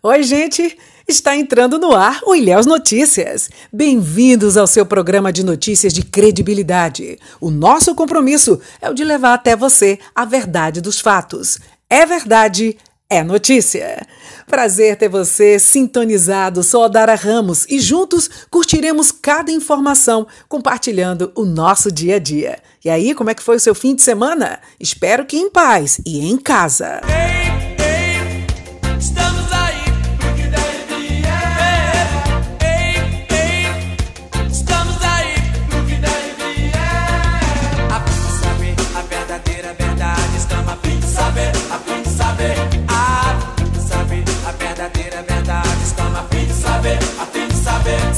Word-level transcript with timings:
Oi, 0.00 0.22
gente! 0.22 0.78
Está 1.08 1.34
entrando 1.34 1.76
no 1.76 1.92
ar 1.92 2.20
o 2.24 2.32
Ilhéus 2.32 2.66
Notícias. 2.66 3.50
Bem-vindos 3.72 4.56
ao 4.56 4.64
seu 4.64 4.86
programa 4.86 5.32
de 5.32 5.44
notícias 5.44 5.92
de 5.92 6.04
credibilidade. 6.04 7.18
O 7.40 7.50
nosso 7.50 7.92
compromisso 7.96 8.60
é 8.80 8.88
o 8.88 8.94
de 8.94 9.02
levar 9.02 9.34
até 9.34 9.56
você 9.56 9.98
a 10.14 10.24
verdade 10.24 10.80
dos 10.80 11.00
fatos. 11.00 11.58
É 11.90 12.06
verdade, 12.06 12.78
é 13.10 13.24
notícia. 13.24 14.06
Prazer 14.46 14.94
ter 14.94 15.08
você 15.08 15.58
sintonizado. 15.58 16.62
Sou 16.62 16.84
Odara 16.84 17.16
Ramos 17.16 17.66
e 17.68 17.80
juntos 17.80 18.30
curtiremos 18.48 19.10
cada 19.10 19.50
informação, 19.50 20.28
compartilhando 20.48 21.32
o 21.34 21.44
nosso 21.44 21.90
dia 21.90 22.16
a 22.16 22.20
dia. 22.20 22.60
E 22.84 22.88
aí, 22.88 23.16
como 23.16 23.30
é 23.30 23.34
que 23.34 23.42
foi 23.42 23.56
o 23.56 23.60
seu 23.60 23.74
fim 23.74 23.96
de 23.96 24.02
semana? 24.02 24.60
Espero 24.78 25.26
que 25.26 25.36
em 25.36 25.50
paz 25.50 26.00
e 26.06 26.24
em 26.24 26.36
casa. 26.36 27.00
Ei, 27.08 27.47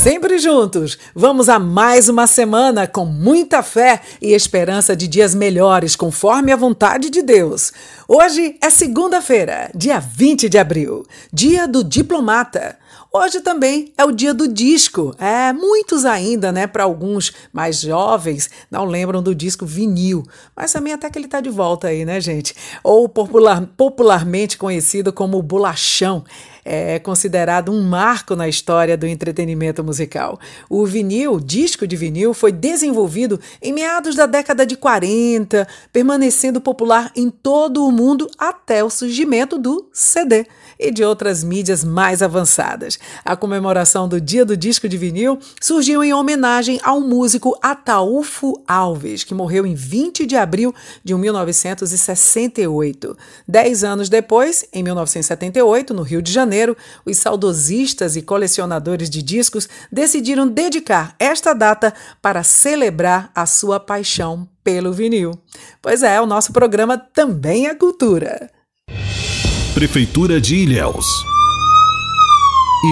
Sempre 0.01 0.39
juntos, 0.39 0.97
vamos 1.15 1.51
a 1.51 1.59
mais 1.59 2.09
uma 2.09 2.27
semana 2.27 2.87
com 2.87 3.05
muita 3.05 3.63
fé 3.63 4.01
e 4.19 4.33
esperança 4.33 4.97
de 4.97 5.07
dias 5.07 5.35
melhores, 5.35 5.95
conforme 5.95 6.51
a 6.51 6.57
vontade 6.57 7.11
de 7.11 7.21
Deus. 7.21 7.71
Hoje 8.09 8.57
é 8.63 8.71
segunda-feira, 8.71 9.71
dia 9.75 10.01
20 10.01 10.49
de 10.49 10.57
abril, 10.57 11.05
dia 11.31 11.69
do 11.69 11.85
diplomata. 11.85 12.79
Hoje 13.13 13.43
também 13.43 13.93
é 13.99 14.05
o 14.05 14.11
dia 14.11 14.33
do 14.33 14.49
disco. 14.49 15.15
É, 15.19 15.53
muitos 15.53 16.07
ainda, 16.07 16.51
né, 16.51 16.67
para 16.67 16.85
alguns 16.85 17.33
mais 17.53 17.83
jovens, 17.83 18.49
não 18.71 18.87
lembram 18.87 19.23
do 19.23 19.35
disco 19.35 19.67
vinil, 19.67 20.23
mas 20.57 20.73
também 20.73 20.95
até 20.95 21.11
que 21.11 21.19
ele 21.19 21.27
está 21.27 21.43
de 21.43 21.51
volta 21.51 21.89
aí, 21.89 22.07
né, 22.07 22.23
gente? 22.23 22.55
Ou 22.83 23.07
popular, 23.07 23.67
popularmente 23.77 24.57
conhecido 24.57 25.13
como 25.13 25.43
bolachão 25.43 26.25
é 26.65 26.99
considerado 26.99 27.73
um 27.73 27.83
marco 27.83 28.37
na 28.37 28.49
história 28.49 28.97
do 28.97 29.07
entretenimento 29.07 29.83
musical. 29.83 30.39
O 30.69 30.85
vinil, 30.87 31.41
disco 31.41 31.87
de 31.87 31.97
vinil, 31.97 32.35
foi 32.35 32.53
desenvolvido 32.53 33.41
em 33.63 33.73
meados 33.73 34.15
da 34.15 34.27
década 34.27 34.65
de 34.67 34.77
40, 34.77 35.67
permanecendo 35.93 36.61
popular 36.61 37.11
em 37.15 37.31
todo 37.31 37.87
o 37.87 37.93
mundo 37.93 38.31
até 38.39 38.83
o 38.85 38.91
surgimento 38.91 39.59
do 39.59 39.89
CD 39.93 40.47
e 40.81 40.91
de 40.91 41.05
outras 41.05 41.45
mídias 41.45 41.85
mais 41.85 42.23
avançadas. 42.23 42.99
A 43.25 43.37
comemoração 43.37 44.09
do 44.09 44.21
Dia 44.21 44.45
do 44.45 44.57
Disco 44.57 44.89
de 44.89 44.97
Vinil 44.97 45.39
surgiu 45.61 46.03
em 46.03 46.15
homenagem 46.15 46.81
ao 46.83 47.01
músico 47.01 47.57
Ataúfo 47.61 48.61
Alves, 48.67 49.23
que 49.23 49.35
morreu 49.35 49.67
em 49.67 49.75
20 49.75 50.25
de 50.25 50.37
abril 50.37 50.75
de 51.05 51.15
1968. 51.15 53.17
Dez 53.47 53.85
anos 53.85 54.09
depois, 54.09 54.65
em 54.73 54.83
1978, 54.83 55.93
no 55.93 56.03
Rio 56.03 56.23
de 56.23 56.33
Janeiro, 56.33 56.75
os 57.05 57.19
saudosistas 57.19 58.17
e 58.17 58.23
colecionadores 58.23 59.11
de 59.11 59.23
discos 59.23 59.69
decidiram 59.93 60.49
dedicar 60.49 61.15
esta 61.19 61.53
data 61.53 61.93
para 62.23 62.43
celebrar 62.43 63.31
a 63.35 63.45
sua 63.45 63.79
paixão 63.79 64.49
pelo 64.65 64.93
vinil. 64.93 65.33
Pois 65.83 66.03
é, 66.03 66.21
o 66.21 66.27
nosso 66.27 66.53
programa 66.53 66.97
também 66.97 67.67
é 67.67 67.75
cultura. 67.75 68.49
Prefeitura 69.75 70.41
de 70.41 70.57
Ilhéus. 70.57 71.07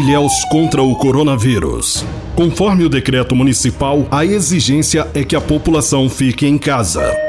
Ilhéus 0.01 0.33
contra 0.49 0.81
o 0.81 0.95
coronavírus. 0.95 2.05
Conforme 2.37 2.85
o 2.85 2.89
decreto 2.89 3.35
municipal, 3.35 4.07
a 4.13 4.25
exigência 4.25 5.09
é 5.13 5.25
que 5.25 5.35
a 5.35 5.41
população 5.41 6.09
fique 6.09 6.47
em 6.47 6.57
casa. 6.57 7.28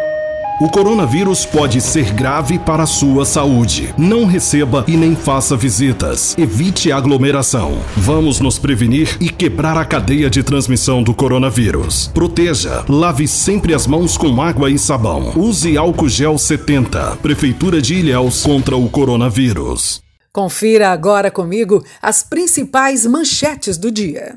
O 0.62 0.68
coronavírus 0.70 1.46
pode 1.46 1.80
ser 1.80 2.12
grave 2.12 2.60
para 2.60 2.84
a 2.84 2.86
sua 2.86 3.24
saúde. 3.24 3.94
Não 3.98 4.26
receba 4.26 4.84
e 4.90 4.98
nem 4.98 5.16
faça 5.16 5.56
visitas. 5.56 6.38
Evite 6.38 6.92
aglomeração. 6.92 7.82
Vamos 7.96 8.42
nos 8.42 8.60
prevenir 8.60 9.16
e 9.22 9.30
quebrar 9.30 9.78
a 9.78 9.86
cadeia 9.86 10.30
de 10.30 10.44
transmissão 10.44 11.02
do 11.02 11.14
coronavírus. 11.14 12.10
Proteja. 12.14 12.84
Lave 12.90 13.26
sempre 13.26 13.74
as 13.74 13.88
mãos 13.88 14.18
com 14.18 14.42
água 14.42 14.70
e 14.70 14.78
sabão. 14.78 15.32
Use 15.34 15.78
álcool 15.78 16.10
gel 16.10 16.38
70. 16.38 17.20
Prefeitura 17.22 17.82
de 17.82 17.94
Ilhéus 17.94 18.44
contra 18.44 18.76
o 18.76 18.90
coronavírus. 18.90 20.02
Confira 20.34 20.90
agora 20.90 21.32
comigo 21.32 21.82
as 22.02 22.22
principais 22.22 23.06
manchetes 23.06 23.78
do 23.78 23.90
dia. 23.90 24.36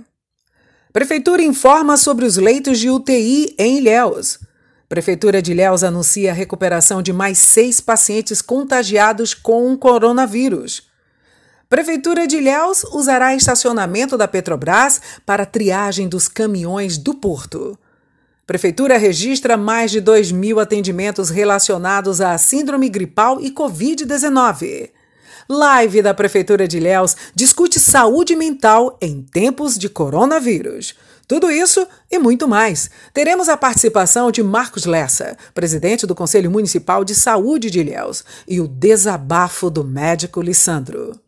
Prefeitura 0.93 1.43
informa 1.43 1.97
sobre 1.97 2.25
os 2.25 2.37
leitos 2.37 2.79
de 2.79 2.89
UTI 2.89 3.57
em 3.59 3.79
Ilhéus. 3.79 4.39
Prefeitura 4.93 5.41
de 5.41 5.53
Ilhéus 5.53 5.83
anuncia 5.83 6.33
a 6.33 6.35
recuperação 6.35 7.01
de 7.01 7.15
mais 7.15 7.39
seis 7.39 7.81
pacientes 7.81 8.43
contagiados 8.43 9.33
com 9.33 9.73
o 9.73 9.79
coronavírus. 9.79 10.83
Prefeitura 11.67 12.27
de 12.27 12.37
Ilhéus 12.37 12.85
usará 12.93 13.35
estacionamento 13.35 14.19
da 14.19 14.29
Petrobras 14.29 15.01
para 15.25 15.47
triagem 15.47 16.07
dos 16.07 16.29
caminhões 16.29 16.99
do 16.99 17.15
porto. 17.15 17.79
Prefeitura 18.47 18.99
registra 18.99 19.57
mais 19.57 19.91
de 19.91 19.99
2 19.99 20.31
mil 20.31 20.61
atendimentos 20.61 21.31
relacionados 21.31 22.21
à 22.21 22.37
síndrome 22.37 22.91
gripal 22.91 23.41
e 23.41 23.51
Covid-19. 23.51 24.91
Live 25.49 26.03
da 26.03 26.13
Prefeitura 26.13 26.69
de 26.69 26.77
Ilhéus 26.77 27.17
discute 27.35 27.81
saúde 27.81 28.37
mental 28.37 28.99
em 29.01 29.23
tempos 29.23 29.79
de 29.79 29.89
coronavírus. 29.89 30.95
Tudo 31.33 31.51
isso 31.51 31.89
e 32.11 32.19
muito 32.19 32.47
mais. 32.47 32.91
Teremos 33.15 33.49
a 33.49 33.57
participação 33.57 34.31
de 34.31 34.43
Marcos 34.43 34.85
Lessa, 34.85 35.35
presidente 35.55 36.07
do 36.07 36.15
Conselho 36.15 36.51
Municipal 36.51 37.07
de 37.07 37.15
Saúde 37.15 37.71
de 37.71 37.81
Ilhéus, 37.81 38.23
e 38.47 38.61
o 38.61 38.69
desabafo 38.69 39.71
do 39.71 39.83
médico 39.83 40.43
Lissandro. 40.43 41.19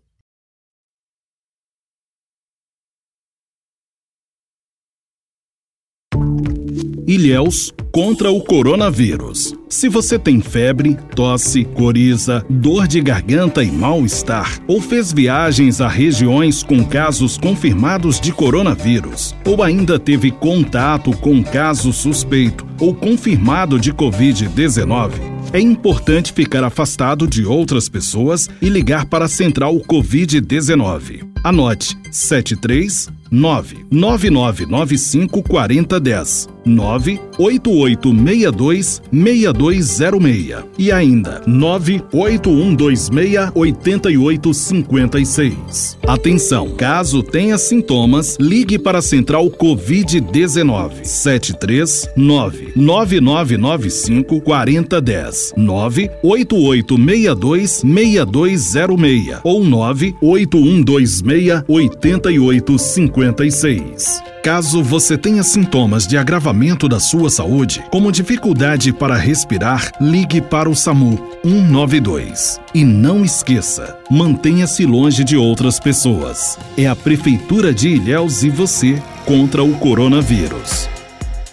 Ilhéus 7.06 7.72
contra 7.92 8.30
o 8.30 8.40
coronavírus. 8.40 9.54
Se 9.68 9.88
você 9.88 10.18
tem 10.18 10.40
febre, 10.40 10.96
tosse, 11.14 11.64
coriza, 11.64 12.44
dor 12.48 12.88
de 12.88 13.00
garganta 13.00 13.62
e 13.62 13.70
mal-estar, 13.70 14.58
ou 14.66 14.80
fez 14.80 15.12
viagens 15.12 15.80
a 15.80 15.88
regiões 15.88 16.62
com 16.62 16.84
casos 16.84 17.38
confirmados 17.38 18.20
de 18.20 18.32
coronavírus, 18.32 19.34
ou 19.44 19.62
ainda 19.62 19.98
teve 19.98 20.30
contato 20.30 21.12
com 21.18 21.42
caso 21.42 21.92
suspeito 21.92 22.66
ou 22.80 22.94
confirmado 22.94 23.78
de 23.78 23.92
Covid-19, 23.92 25.12
é 25.52 25.60
importante 25.60 26.32
ficar 26.32 26.64
afastado 26.64 27.28
de 27.28 27.44
outras 27.44 27.88
pessoas 27.88 28.48
e 28.60 28.68
ligar 28.68 29.06
para 29.06 29.26
a 29.26 29.28
Central 29.28 29.76
Covid-19. 29.76 31.22
Anote 31.44 31.96
73 32.10 33.08
99995 33.30 35.42
4010 35.42 36.53
98862 36.64 39.02
6206 39.12 40.64
e 40.78 40.90
ainda 40.92 41.42
98126 41.46 43.50
8856. 43.54 45.98
Atenção, 46.06 46.70
caso 46.70 47.22
tenha 47.22 47.58
sintomas, 47.58 48.38
ligue 48.40 48.78
para 48.78 48.98
a 48.98 49.02
Central 49.02 49.50
Covid-19 49.50 51.04
739 51.04 52.72
9995 52.76 54.40
4010 54.40 55.52
98862 55.56 57.82
6206 57.84 59.40
ou 59.44 59.62
98126 59.64 61.64
8856. 61.68 64.33
Caso 64.44 64.82
você 64.82 65.16
tenha 65.16 65.42
sintomas 65.42 66.06
de 66.06 66.18
agravamento 66.18 66.86
da 66.86 67.00
sua 67.00 67.30
saúde, 67.30 67.82
como 67.90 68.12
dificuldade 68.12 68.92
para 68.92 69.16
respirar, 69.16 69.90
ligue 69.98 70.38
para 70.38 70.68
o 70.68 70.76
SAMU 70.76 71.16
192. 71.42 72.60
E 72.74 72.84
não 72.84 73.24
esqueça, 73.24 73.98
mantenha-se 74.10 74.84
longe 74.84 75.24
de 75.24 75.34
outras 75.34 75.80
pessoas. 75.80 76.58
É 76.76 76.86
a 76.86 76.94
Prefeitura 76.94 77.72
de 77.72 77.88
Ilhéus 77.88 78.42
e 78.42 78.50
você 78.50 79.02
contra 79.24 79.64
o 79.64 79.78
coronavírus. 79.78 80.90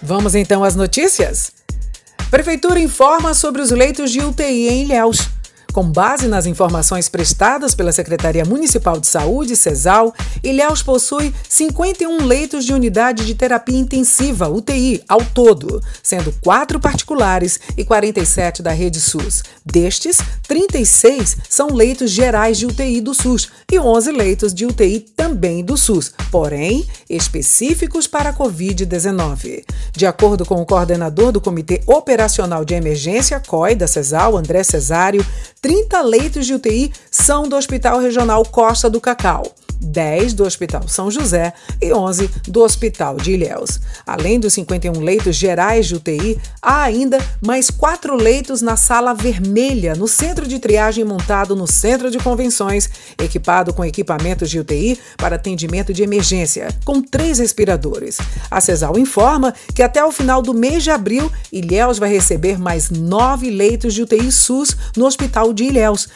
Vamos 0.02 0.34
então 0.34 0.62
às 0.62 0.76
notícias? 0.76 1.50
Prefeitura 2.30 2.78
informa 2.78 3.32
sobre 3.32 3.62
os 3.62 3.70
leitos 3.70 4.10
de 4.10 4.20
UTI 4.20 4.68
em 4.68 4.82
Ilhéus. 4.82 5.30
Com 5.72 5.90
base 5.90 6.28
nas 6.28 6.44
informações 6.44 7.08
prestadas 7.08 7.74
pela 7.74 7.92
Secretaria 7.92 8.44
Municipal 8.44 9.00
de 9.00 9.06
Saúde, 9.06 9.56
CESAL, 9.56 10.12
Ilhéus 10.44 10.82
possui 10.82 11.34
51 11.48 12.26
leitos 12.26 12.66
de 12.66 12.74
unidade 12.74 13.24
de 13.24 13.34
terapia 13.34 13.78
intensiva, 13.78 14.50
UTI, 14.50 15.02
ao 15.08 15.24
todo, 15.24 15.80
sendo 16.02 16.30
quatro 16.42 16.78
particulares 16.78 17.58
e 17.74 17.86
47 17.86 18.62
da 18.62 18.70
rede 18.70 19.00
SUS. 19.00 19.42
Destes, 19.64 20.18
36 20.46 21.38
são 21.48 21.68
leitos 21.68 22.10
gerais 22.10 22.58
de 22.58 22.66
UTI 22.66 23.00
do 23.00 23.14
SUS 23.14 23.48
e 23.70 23.78
11 23.78 24.12
leitos 24.12 24.52
de 24.52 24.66
UTI 24.66 25.00
também 25.16 25.64
do 25.64 25.78
SUS, 25.78 26.12
porém 26.30 26.86
específicos 27.08 28.06
para 28.06 28.28
a 28.28 28.34
Covid-19. 28.34 29.64
De 29.96 30.04
acordo 30.04 30.44
com 30.44 30.60
o 30.60 30.66
coordenador 30.66 31.32
do 31.32 31.40
Comitê 31.40 31.80
Operacional 31.86 32.62
de 32.62 32.74
Emergência, 32.74 33.40
COI, 33.40 33.74
da 33.74 33.86
CESAL, 33.86 34.36
André 34.36 34.62
Cesário, 34.62 35.24
30 35.62 36.02
leitos 36.02 36.48
de 36.48 36.54
UTI 36.54 36.92
são 37.12 37.46
do 37.46 37.54
Hospital 37.54 38.00
Regional 38.00 38.42
Costa 38.46 38.88
do 38.88 39.00
Cacau. 39.00 39.54
10 39.82 40.34
do 40.34 40.44
Hospital 40.44 40.86
São 40.86 41.10
José 41.10 41.52
e 41.80 41.92
11 41.92 42.30
do 42.46 42.62
Hospital 42.62 43.16
de 43.16 43.32
Ilhéus. 43.32 43.80
Além 44.06 44.38
dos 44.38 44.52
51 44.54 45.00
leitos 45.00 45.36
gerais 45.36 45.86
de 45.86 45.96
UTI, 45.96 46.38
há 46.60 46.82
ainda 46.82 47.18
mais 47.40 47.70
quatro 47.70 48.14
leitos 48.14 48.62
na 48.62 48.76
Sala 48.76 49.12
Vermelha, 49.12 49.94
no 49.94 50.06
centro 50.06 50.46
de 50.46 50.58
triagem 50.58 51.04
montado 51.04 51.56
no 51.56 51.66
Centro 51.66 52.10
de 52.10 52.18
Convenções, 52.18 52.88
equipado 53.18 53.74
com 53.74 53.84
equipamentos 53.84 54.48
de 54.48 54.60
UTI 54.60 54.98
para 55.16 55.36
atendimento 55.36 55.92
de 55.92 56.02
emergência, 56.02 56.68
com 56.84 57.02
três 57.02 57.38
respiradores. 57.38 58.18
A 58.50 58.60
CESAL 58.60 58.98
informa 58.98 59.52
que 59.74 59.82
até 59.82 60.04
o 60.04 60.12
final 60.12 60.40
do 60.40 60.54
mês 60.54 60.84
de 60.84 60.90
abril, 60.90 61.30
Ilhéus 61.50 61.98
vai 61.98 62.10
receber 62.10 62.58
mais 62.58 62.90
nove 62.90 63.50
leitos 63.50 63.94
de 63.94 64.02
UTI 64.02 64.30
SUS 64.30 64.76
no 64.96 65.06
Hospital 65.06 65.52
de 65.52 65.64
Ilhéus, 65.64 66.08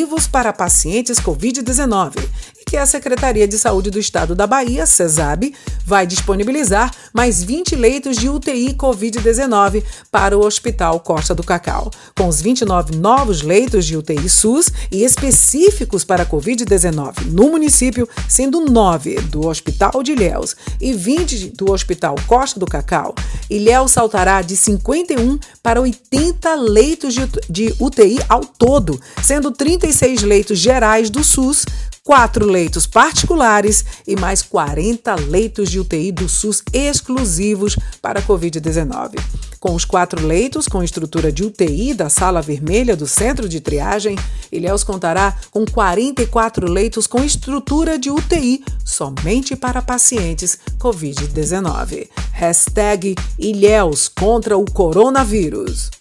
exclusivos 0.00 0.26
para 0.26 0.52
pacientes 0.52 1.18
Covid-19 1.20 2.30
que 2.70 2.76
a 2.76 2.86
Secretaria 2.86 3.48
de 3.48 3.58
Saúde 3.58 3.90
do 3.90 3.98
Estado 3.98 4.32
da 4.32 4.46
Bahia, 4.46 4.86
CESAB, 4.86 5.52
vai 5.84 6.06
disponibilizar 6.06 6.94
mais 7.12 7.42
20 7.42 7.74
leitos 7.74 8.16
de 8.16 8.28
UTI 8.28 8.74
Covid-19 8.74 9.82
para 10.08 10.38
o 10.38 10.46
Hospital 10.46 11.00
Costa 11.00 11.34
do 11.34 11.42
Cacau. 11.42 11.90
Com 12.16 12.28
os 12.28 12.40
29 12.40 12.94
novos 12.94 13.42
leitos 13.42 13.84
de 13.84 13.96
UTI 13.96 14.28
SUS 14.28 14.70
e 14.92 15.02
específicos 15.02 16.04
para 16.04 16.24
Covid-19 16.24 17.26
no 17.26 17.50
município, 17.50 18.08
sendo 18.28 18.60
9 18.60 19.20
do 19.22 19.48
Hospital 19.48 20.00
de 20.04 20.12
Ilhéus 20.12 20.54
e 20.80 20.92
20 20.92 21.48
do 21.56 21.72
Hospital 21.72 22.14
Costa 22.28 22.60
do 22.60 22.66
Cacau, 22.66 23.16
Ilhéus 23.48 23.90
saltará 23.90 24.42
de 24.42 24.56
51 24.56 25.40
para 25.60 25.80
80 25.80 26.54
leitos 26.54 27.16
de 27.48 27.74
UTI 27.80 28.20
ao 28.28 28.44
todo, 28.44 29.00
sendo 29.20 29.50
36 29.90 30.22
leitos 30.22 30.58
gerais 30.58 31.10
do 31.10 31.24
SUS, 31.24 31.66
quatro 32.04 32.46
leitos 32.46 32.86
particulares 32.86 33.84
e 34.06 34.14
mais 34.14 34.40
40 34.40 35.16
leitos 35.16 35.68
de 35.68 35.80
UTI 35.80 36.12
do 36.12 36.28
SUS 36.28 36.62
exclusivos 36.72 37.76
para 38.00 38.22
Covid-19. 38.22 39.18
Com 39.58 39.74
os 39.74 39.84
quatro 39.84 40.24
leitos 40.24 40.68
com 40.68 40.82
estrutura 40.82 41.32
de 41.32 41.42
UTI 41.42 41.92
da 41.92 42.08
Sala 42.08 42.40
Vermelha 42.40 42.94
do 42.94 43.06
Centro 43.06 43.48
de 43.48 43.60
Triagem, 43.60 44.16
Ilhéus 44.52 44.84
contará 44.84 45.36
com 45.50 45.66
44 45.66 46.70
leitos 46.70 47.08
com 47.08 47.24
estrutura 47.24 47.98
de 47.98 48.10
UTI 48.10 48.64
somente 48.84 49.56
para 49.56 49.82
pacientes 49.82 50.56
Covid-19. 50.78 52.08
Hashtag 52.32 53.16
Ilhéus 53.36 54.08
contra 54.08 54.56
o 54.56 54.64
coronavírus. 54.64 55.99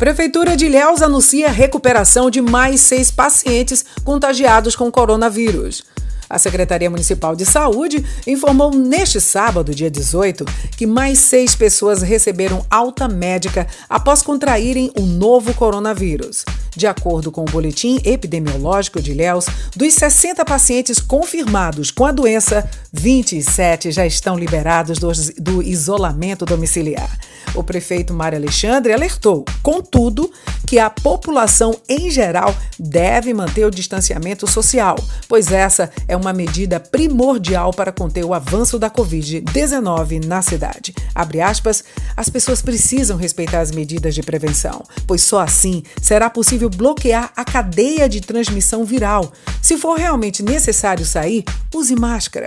Prefeitura 0.00 0.56
de 0.56 0.64
Ilhéus 0.64 1.02
anuncia 1.02 1.50
recuperação 1.50 2.30
de 2.30 2.40
mais 2.40 2.80
seis 2.80 3.10
pacientes 3.10 3.84
contagiados 4.02 4.74
com 4.74 4.90
coronavírus. 4.90 5.84
A 6.26 6.38
Secretaria 6.38 6.88
Municipal 6.88 7.36
de 7.36 7.44
Saúde 7.44 8.02
informou 8.26 8.70
neste 8.74 9.20
sábado, 9.20 9.74
dia 9.74 9.90
18, 9.90 10.46
que 10.74 10.86
mais 10.86 11.18
seis 11.18 11.54
pessoas 11.54 12.00
receberam 12.00 12.64
alta 12.70 13.06
médica 13.08 13.66
após 13.90 14.22
contraírem 14.22 14.90
o 14.98 15.02
novo 15.02 15.52
coronavírus. 15.52 16.46
De 16.80 16.86
acordo 16.86 17.30
com 17.30 17.42
o 17.42 17.44
boletim 17.44 18.00
epidemiológico 18.06 19.02
de 19.02 19.10
Ilhéus, 19.10 19.44
dos 19.76 19.92
60 19.92 20.42
pacientes 20.46 20.98
confirmados 20.98 21.90
com 21.90 22.06
a 22.06 22.10
doença, 22.10 22.66
27 22.90 23.90
já 23.90 24.06
estão 24.06 24.34
liberados 24.34 24.98
do, 24.98 25.12
do 25.36 25.62
isolamento 25.62 26.46
domiciliar. 26.46 27.18
O 27.54 27.62
prefeito 27.62 28.14
Mário 28.14 28.38
Alexandre 28.38 28.94
alertou, 28.94 29.44
contudo, 29.62 30.32
que 30.66 30.78
a 30.78 30.88
população 30.88 31.76
em 31.88 32.08
geral 32.10 32.54
deve 32.78 33.34
manter 33.34 33.66
o 33.66 33.70
distanciamento 33.70 34.46
social, 34.46 34.96
pois 35.28 35.50
essa 35.50 35.90
é 36.06 36.16
uma 36.16 36.32
medida 36.32 36.78
primordial 36.78 37.72
para 37.72 37.90
conter 37.90 38.24
o 38.24 38.32
avanço 38.32 38.78
da 38.78 38.88
Covid-19 38.88 40.24
na 40.24 40.40
cidade. 40.42 40.94
Abre 41.12 41.40
aspas, 41.40 41.82
as 42.16 42.28
pessoas 42.28 42.62
precisam 42.62 43.16
respeitar 43.16 43.60
as 43.60 43.72
medidas 43.72 44.14
de 44.14 44.22
prevenção, 44.22 44.84
pois 45.08 45.22
só 45.22 45.40
assim 45.40 45.82
será 46.00 46.30
possível 46.30 46.69
bloquear 46.70 47.32
a 47.36 47.44
cadeia 47.44 48.08
de 48.08 48.20
transmissão 48.20 48.84
viral. 48.84 49.32
Se 49.60 49.76
for 49.76 49.98
realmente 49.98 50.42
necessário 50.42 51.04
sair, 51.04 51.44
use 51.74 51.94
máscara. 51.94 52.46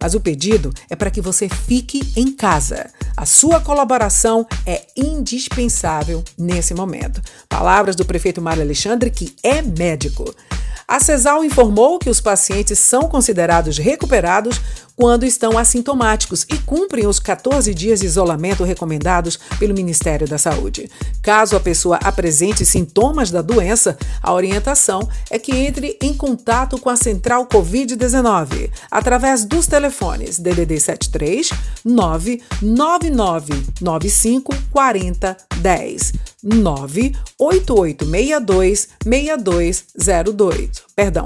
Mas 0.00 0.14
o 0.14 0.20
pedido 0.20 0.72
é 0.90 0.94
para 0.94 1.10
que 1.10 1.20
você 1.20 1.48
fique 1.48 2.12
em 2.16 2.30
casa. 2.30 2.90
A 3.16 3.24
sua 3.24 3.60
colaboração 3.60 4.46
é 4.66 4.82
indispensável 4.96 6.22
nesse 6.36 6.74
momento. 6.74 7.22
Palavras 7.48 7.96
do 7.96 8.04
prefeito 8.04 8.42
Mário 8.42 8.62
Alexandre, 8.62 9.10
que 9.10 9.34
é 9.42 9.62
médico. 9.62 10.34
A 10.86 11.00
CESAL 11.00 11.42
informou 11.42 11.98
que 11.98 12.10
os 12.10 12.20
pacientes 12.20 12.78
são 12.78 13.08
considerados 13.08 13.78
recuperados 13.78 14.60
quando 14.96 15.24
estão 15.24 15.58
assintomáticos 15.58 16.46
e 16.50 16.56
cumprem 16.58 17.06
os 17.06 17.18
14 17.18 17.72
dias 17.74 18.00
de 18.00 18.06
isolamento 18.06 18.64
recomendados 18.64 19.38
pelo 19.58 19.74
Ministério 19.74 20.26
da 20.28 20.38
Saúde. 20.38 20.90
Caso 21.22 21.56
a 21.56 21.60
pessoa 21.60 21.98
apresente 22.02 22.64
sintomas 22.64 23.30
da 23.30 23.42
doença, 23.42 23.98
a 24.22 24.32
orientação 24.32 25.06
é 25.30 25.38
que 25.38 25.52
entre 25.52 25.98
em 26.02 26.14
contato 26.14 26.78
com 26.78 26.88
a 26.88 26.96
Central 26.96 27.46
Covid-19 27.46 28.70
através 28.90 29.44
dos 29.44 29.66
telefones 29.66 30.38
DDD 30.38 30.80
73 30.80 31.50
99995 31.84 34.54
4010 34.70 36.33
98862 36.44 38.88
6202. 39.02 40.70
Perdão. 40.94 41.24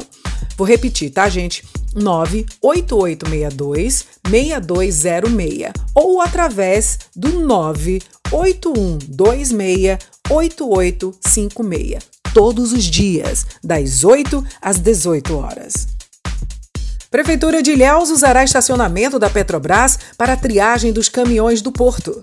Vou 0.56 0.66
repetir, 0.66 1.10
tá, 1.10 1.28
gente? 1.28 1.62
98862 1.94 4.06
6206 4.28 5.72
ou 5.94 6.20
através 6.20 6.98
do 7.14 7.38
98126 7.40 9.98
8856, 10.30 12.02
todos 12.34 12.72
os 12.72 12.84
dias, 12.84 13.46
das 13.64 14.04
8 14.04 14.44
às 14.60 14.78
18 14.78 15.34
horas. 15.36 15.88
Prefeitura 17.10 17.62
de 17.62 17.72
Ilhéus 17.72 18.10
usará 18.10 18.44
estacionamento 18.44 19.18
da 19.18 19.30
Petrobras 19.30 19.98
para 20.18 20.34
a 20.34 20.36
triagem 20.36 20.92
dos 20.92 21.08
caminhões 21.08 21.62
do 21.62 21.72
porto. 21.72 22.22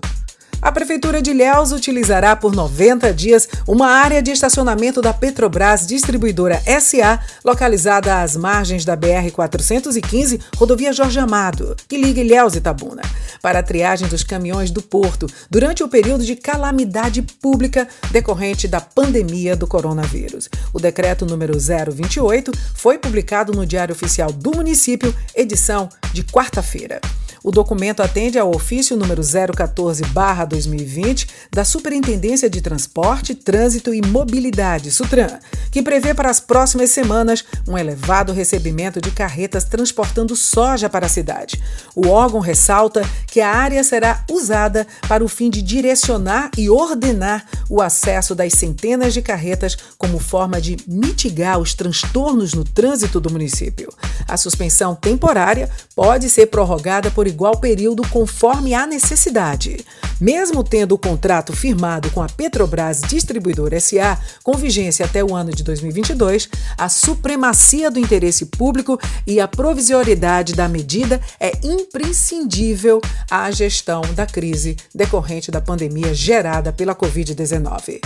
A 0.66 0.72
Prefeitura 0.72 1.22
de 1.22 1.30
Ilhéus 1.30 1.70
utilizará 1.70 2.34
por 2.34 2.52
90 2.52 3.14
dias 3.14 3.48
uma 3.68 3.86
área 3.86 4.20
de 4.20 4.32
estacionamento 4.32 5.00
da 5.00 5.14
Petrobras 5.14 5.86
Distribuidora 5.86 6.60
SA, 6.80 7.20
localizada 7.44 8.20
às 8.20 8.36
margens 8.36 8.84
da 8.84 8.96
BR-415, 8.96 10.40
rodovia 10.56 10.92
Jorge 10.92 11.20
Amado, 11.20 11.76
que 11.86 11.96
liga 11.96 12.20
Ilhéus 12.20 12.56
e 12.56 12.60
Tabuna, 12.60 13.02
para 13.40 13.60
a 13.60 13.62
triagem 13.62 14.08
dos 14.08 14.24
caminhões 14.24 14.72
do 14.72 14.82
porto 14.82 15.28
durante 15.48 15.84
o 15.84 15.88
período 15.88 16.24
de 16.24 16.34
calamidade 16.34 17.22
pública 17.22 17.86
decorrente 18.10 18.66
da 18.66 18.80
pandemia 18.80 19.54
do 19.54 19.68
coronavírus. 19.68 20.48
O 20.72 20.80
decreto 20.80 21.24
número 21.24 21.56
028 21.56 22.50
foi 22.74 22.98
publicado 22.98 23.52
no 23.52 23.64
Diário 23.64 23.94
Oficial 23.94 24.32
do 24.32 24.50
Município, 24.50 25.14
edição 25.32 25.88
de 26.12 26.24
quarta-feira. 26.24 27.00
O 27.46 27.52
documento 27.52 28.02
atende 28.02 28.38
ao 28.40 28.52
ofício 28.52 28.96
número 28.96 29.22
014/2020 29.22 31.28
da 31.48 31.64
Superintendência 31.64 32.50
de 32.50 32.60
Transporte, 32.60 33.36
Trânsito 33.36 33.94
e 33.94 34.04
Mobilidade, 34.04 34.90
Sutran, 34.90 35.38
que 35.70 35.80
prevê 35.80 36.12
para 36.12 36.28
as 36.28 36.40
próximas 36.40 36.90
semanas 36.90 37.44
um 37.68 37.78
elevado 37.78 38.32
recebimento 38.32 39.00
de 39.00 39.12
carretas 39.12 39.62
transportando 39.62 40.34
soja 40.34 40.90
para 40.90 41.06
a 41.06 41.08
cidade. 41.08 41.62
O 41.94 42.08
órgão 42.08 42.40
ressalta 42.40 43.08
que 43.28 43.40
a 43.40 43.48
área 43.48 43.84
será 43.84 44.24
usada 44.28 44.84
para 45.06 45.22
o 45.22 45.28
fim 45.28 45.48
de 45.48 45.62
direcionar 45.62 46.50
e 46.58 46.68
ordenar 46.68 47.46
o 47.70 47.80
acesso 47.80 48.34
das 48.34 48.54
centenas 48.54 49.14
de 49.14 49.22
carretas 49.22 49.76
como 49.96 50.18
forma 50.18 50.60
de 50.60 50.78
mitigar 50.84 51.60
os 51.60 51.74
transtornos 51.74 52.54
no 52.54 52.64
trânsito 52.64 53.20
do 53.20 53.30
município. 53.30 53.88
A 54.26 54.36
suspensão 54.36 54.96
temporária 54.96 55.70
pode 55.94 56.28
ser 56.28 56.46
prorrogada 56.46 57.08
por 57.08 57.28
igual 57.36 57.58
período 57.58 58.02
conforme 58.08 58.72
a 58.72 58.86
necessidade. 58.86 59.84
Mesmo 60.18 60.64
tendo 60.64 60.92
o 60.92 60.98
contrato 60.98 61.54
firmado 61.54 62.10
com 62.10 62.22
a 62.22 62.26
Petrobras 62.26 63.02
Distribuidora 63.02 63.78
SA, 63.78 64.18
com 64.42 64.54
vigência 64.54 65.04
até 65.04 65.22
o 65.22 65.36
ano 65.36 65.52
de 65.52 65.62
2022, 65.62 66.48
a 66.78 66.88
supremacia 66.88 67.90
do 67.90 68.00
interesse 68.00 68.46
público 68.46 68.98
e 69.26 69.38
a 69.38 69.46
provisoriedade 69.46 70.54
da 70.54 70.66
medida 70.66 71.20
é 71.38 71.52
imprescindível 71.62 73.02
à 73.30 73.50
gestão 73.50 74.00
da 74.14 74.24
crise 74.24 74.74
decorrente 74.94 75.50
da 75.50 75.60
pandemia 75.60 76.14
gerada 76.14 76.72
pela 76.72 76.94
Covid-19. 76.94 78.00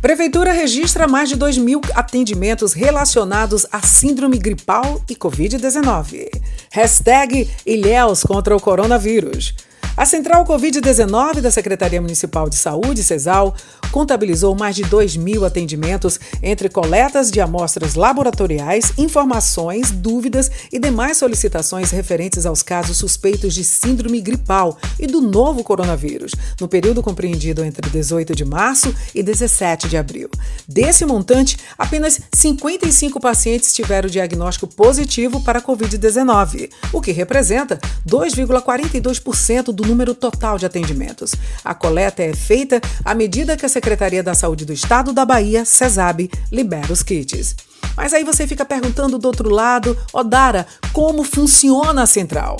Prefeitura 0.00 0.52
registra 0.52 1.08
mais 1.08 1.28
de 1.28 1.36
2 1.36 1.56
mil 1.58 1.80
atendimentos 1.94 2.74
relacionados 2.74 3.66
à 3.72 3.80
síndrome 3.80 4.38
gripal 4.38 5.02
e 5.08 5.16
Covid-19. 5.16 6.28
Hashtag 6.70 7.48
Ilhéus 7.64 8.22
contra 8.22 8.54
o 8.54 8.60
coronavírus. 8.60 9.54
A 9.96 10.04
Central 10.04 10.44
Covid-19 10.44 11.40
da 11.40 11.50
Secretaria 11.50 12.02
Municipal 12.02 12.50
de 12.50 12.56
Saúde, 12.56 13.02
CESAL, 13.02 13.54
contabilizou 13.90 14.54
mais 14.54 14.76
de 14.76 14.82
2 14.82 15.16
mil 15.16 15.42
atendimentos 15.42 16.20
entre 16.42 16.68
coletas 16.68 17.30
de 17.30 17.40
amostras 17.40 17.94
laboratoriais, 17.94 18.92
informações, 18.98 19.90
dúvidas 19.90 20.50
e 20.70 20.78
demais 20.78 21.16
solicitações 21.16 21.92
referentes 21.92 22.44
aos 22.44 22.62
casos 22.62 22.98
suspeitos 22.98 23.54
de 23.54 23.64
síndrome 23.64 24.20
gripal 24.20 24.76
e 25.00 25.06
do 25.06 25.22
novo 25.22 25.64
coronavírus, 25.64 26.32
no 26.60 26.68
período 26.68 27.02
compreendido 27.02 27.64
entre 27.64 27.88
18 27.88 28.34
de 28.34 28.44
março 28.44 28.94
e 29.14 29.22
17 29.22 29.88
de 29.88 29.96
abril. 29.96 30.28
Desse 30.68 31.06
montante, 31.06 31.56
apenas 31.78 32.20
55 32.34 33.18
pacientes 33.18 33.72
tiveram 33.72 34.10
diagnóstico 34.10 34.66
positivo 34.66 35.40
para 35.40 35.58
a 35.58 35.62
Covid-19, 35.62 36.68
o 36.92 37.00
que 37.00 37.12
representa 37.12 37.78
2,42% 38.06 39.72
do 39.72 39.85
número 39.86 40.14
total 40.14 40.58
de 40.58 40.66
atendimentos. 40.66 41.32
A 41.64 41.74
coleta 41.74 42.22
é 42.22 42.34
feita 42.34 42.80
à 43.04 43.14
medida 43.14 43.56
que 43.56 43.64
a 43.64 43.68
Secretaria 43.68 44.22
da 44.22 44.34
Saúde 44.34 44.64
do 44.64 44.72
Estado 44.72 45.12
da 45.12 45.24
Bahia, 45.24 45.64
CESAB, 45.64 46.30
libera 46.50 46.92
os 46.92 47.02
kits. 47.02 47.54
Mas 47.96 48.12
aí 48.12 48.24
você 48.24 48.46
fica 48.46 48.64
perguntando 48.64 49.18
do 49.18 49.26
outro 49.26 49.48
lado, 49.48 49.96
Odara, 50.12 50.66
como 50.92 51.24
funciona 51.24 52.02
a 52.02 52.06
central? 52.06 52.58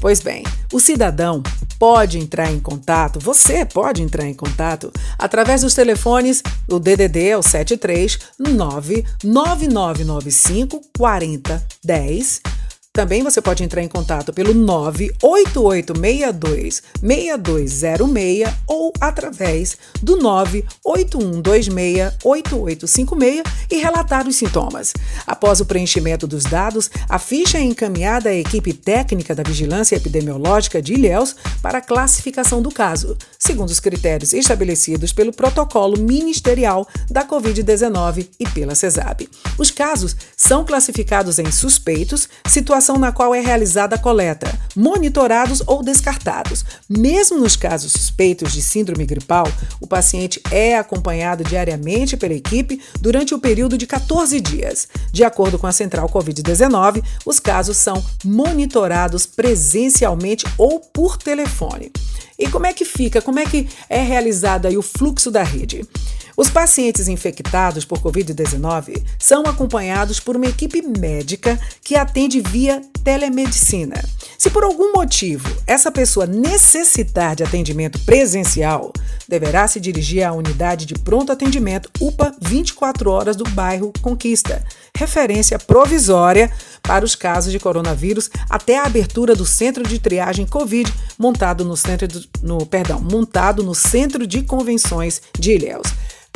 Pois 0.00 0.20
bem, 0.20 0.44
o 0.72 0.78
cidadão 0.78 1.42
pode 1.78 2.18
entrar 2.18 2.50
em 2.50 2.60
contato, 2.60 3.18
você 3.20 3.64
pode 3.64 4.02
entrar 4.02 4.26
em 4.26 4.34
contato 4.34 4.92
através 5.18 5.62
dos 5.62 5.74
telefones, 5.74 6.42
o 6.68 6.78
DDD 6.78 7.28
é 7.28 7.36
o 7.36 7.42
73 7.42 8.18
99995 8.38 10.80
4010 10.96 12.40
também 12.98 13.22
você 13.22 13.40
pode 13.40 13.62
entrar 13.62 13.80
em 13.80 13.86
contato 13.86 14.32
pelo 14.32 14.52
98862 14.52 16.82
6206 17.00 18.48
ou 18.66 18.92
através 19.00 19.78
do 20.02 20.16
98126 20.16 22.14
8856 22.24 23.42
e 23.70 23.76
relatar 23.76 24.26
os 24.26 24.34
sintomas. 24.34 24.92
Após 25.24 25.60
o 25.60 25.64
preenchimento 25.64 26.26
dos 26.26 26.42
dados, 26.42 26.90
a 27.08 27.20
ficha 27.20 27.58
é 27.58 27.62
encaminhada 27.62 28.30
à 28.30 28.34
equipe 28.34 28.72
técnica 28.72 29.32
da 29.32 29.44
Vigilância 29.44 29.94
Epidemiológica 29.94 30.82
de 30.82 30.94
Ilhéus 30.94 31.36
para 31.62 31.80
classificação 31.80 32.60
do 32.60 32.72
caso, 32.72 33.16
segundo 33.38 33.70
os 33.70 33.78
critérios 33.78 34.32
estabelecidos 34.32 35.12
pelo 35.12 35.32
protocolo 35.32 36.00
ministerial 36.00 36.84
da 37.08 37.24
Covid-19 37.24 38.26
e 38.40 38.48
pela 38.48 38.74
CESAB. 38.74 39.28
Os 39.56 39.70
casos 39.70 40.16
são 40.36 40.64
classificados 40.64 41.38
em 41.38 41.52
suspeitos, 41.52 42.28
situação 42.48 42.87
situação 42.88 42.98
na 42.98 43.12
qual 43.12 43.34
é 43.34 43.40
realizada 43.40 43.96
a 43.96 43.98
coleta, 43.98 44.50
monitorados 44.74 45.62
ou 45.66 45.82
descartados. 45.82 46.64
Mesmo 46.88 47.38
nos 47.38 47.54
casos 47.54 47.92
suspeitos 47.92 48.52
de 48.52 48.62
síndrome 48.62 49.04
gripal, 49.04 49.46
o 49.80 49.86
paciente 49.86 50.40
é 50.50 50.76
acompanhado 50.76 51.44
diariamente 51.44 52.16
pela 52.16 52.32
equipe 52.32 52.80
durante 53.00 53.34
o 53.34 53.38
período 53.38 53.76
de 53.76 53.86
14 53.86 54.40
dias. 54.40 54.88
De 55.12 55.22
acordo 55.22 55.58
com 55.58 55.66
a 55.66 55.72
Central 55.72 56.08
Covid-19, 56.08 57.02
os 57.26 57.38
casos 57.38 57.76
são 57.76 58.02
monitorados 58.24 59.26
presencialmente 59.26 60.46
ou 60.56 60.80
por 60.80 61.18
telefone. 61.18 61.92
E 62.38 62.48
como 62.48 62.66
é 62.66 62.72
que 62.72 62.84
fica? 62.84 63.20
Como 63.20 63.38
é 63.38 63.44
que 63.44 63.68
é 63.88 64.00
realizado 64.00 64.66
aí 64.66 64.78
o 64.78 64.82
fluxo 64.82 65.30
da 65.30 65.42
rede? 65.42 65.84
Os 66.38 66.48
pacientes 66.48 67.08
infectados 67.08 67.84
por 67.84 67.98
Covid-19 67.98 69.02
são 69.18 69.42
acompanhados 69.42 70.20
por 70.20 70.36
uma 70.36 70.46
equipe 70.46 70.80
médica 70.80 71.58
que 71.82 71.96
atende 71.96 72.40
via 72.40 72.80
telemedicina. 73.02 73.96
Se 74.38 74.48
por 74.48 74.62
algum 74.62 74.92
motivo 74.92 75.52
essa 75.66 75.90
pessoa 75.90 76.26
necessitar 76.26 77.34
de 77.34 77.42
atendimento 77.42 77.98
presencial, 78.04 78.92
deverá 79.26 79.66
se 79.66 79.80
dirigir 79.80 80.22
à 80.22 80.32
unidade 80.32 80.86
de 80.86 80.94
pronto 80.94 81.32
atendimento 81.32 81.90
UPA 82.00 82.32
24 82.40 83.10
horas 83.10 83.34
do 83.34 83.42
bairro 83.50 83.92
Conquista, 84.00 84.64
referência 84.96 85.58
provisória 85.58 86.52
para 86.82 87.04
os 87.04 87.16
casos 87.16 87.50
de 87.50 87.58
coronavírus 87.58 88.30
até 88.48 88.78
a 88.78 88.84
abertura 88.84 89.34
do 89.34 89.44
centro 89.44 89.82
de 89.82 89.98
triagem 89.98 90.46
Covid 90.46 90.88
montado 91.18 91.64
no 91.64 91.76
centro 91.76 92.06
do, 92.06 92.24
no, 92.42 92.64
perdão, 92.64 93.00
montado 93.00 93.64
no 93.64 93.74
Centro 93.74 94.24
de 94.24 94.42
Convenções 94.42 95.20
de 95.36 95.54
Ilhéus. 95.54 95.88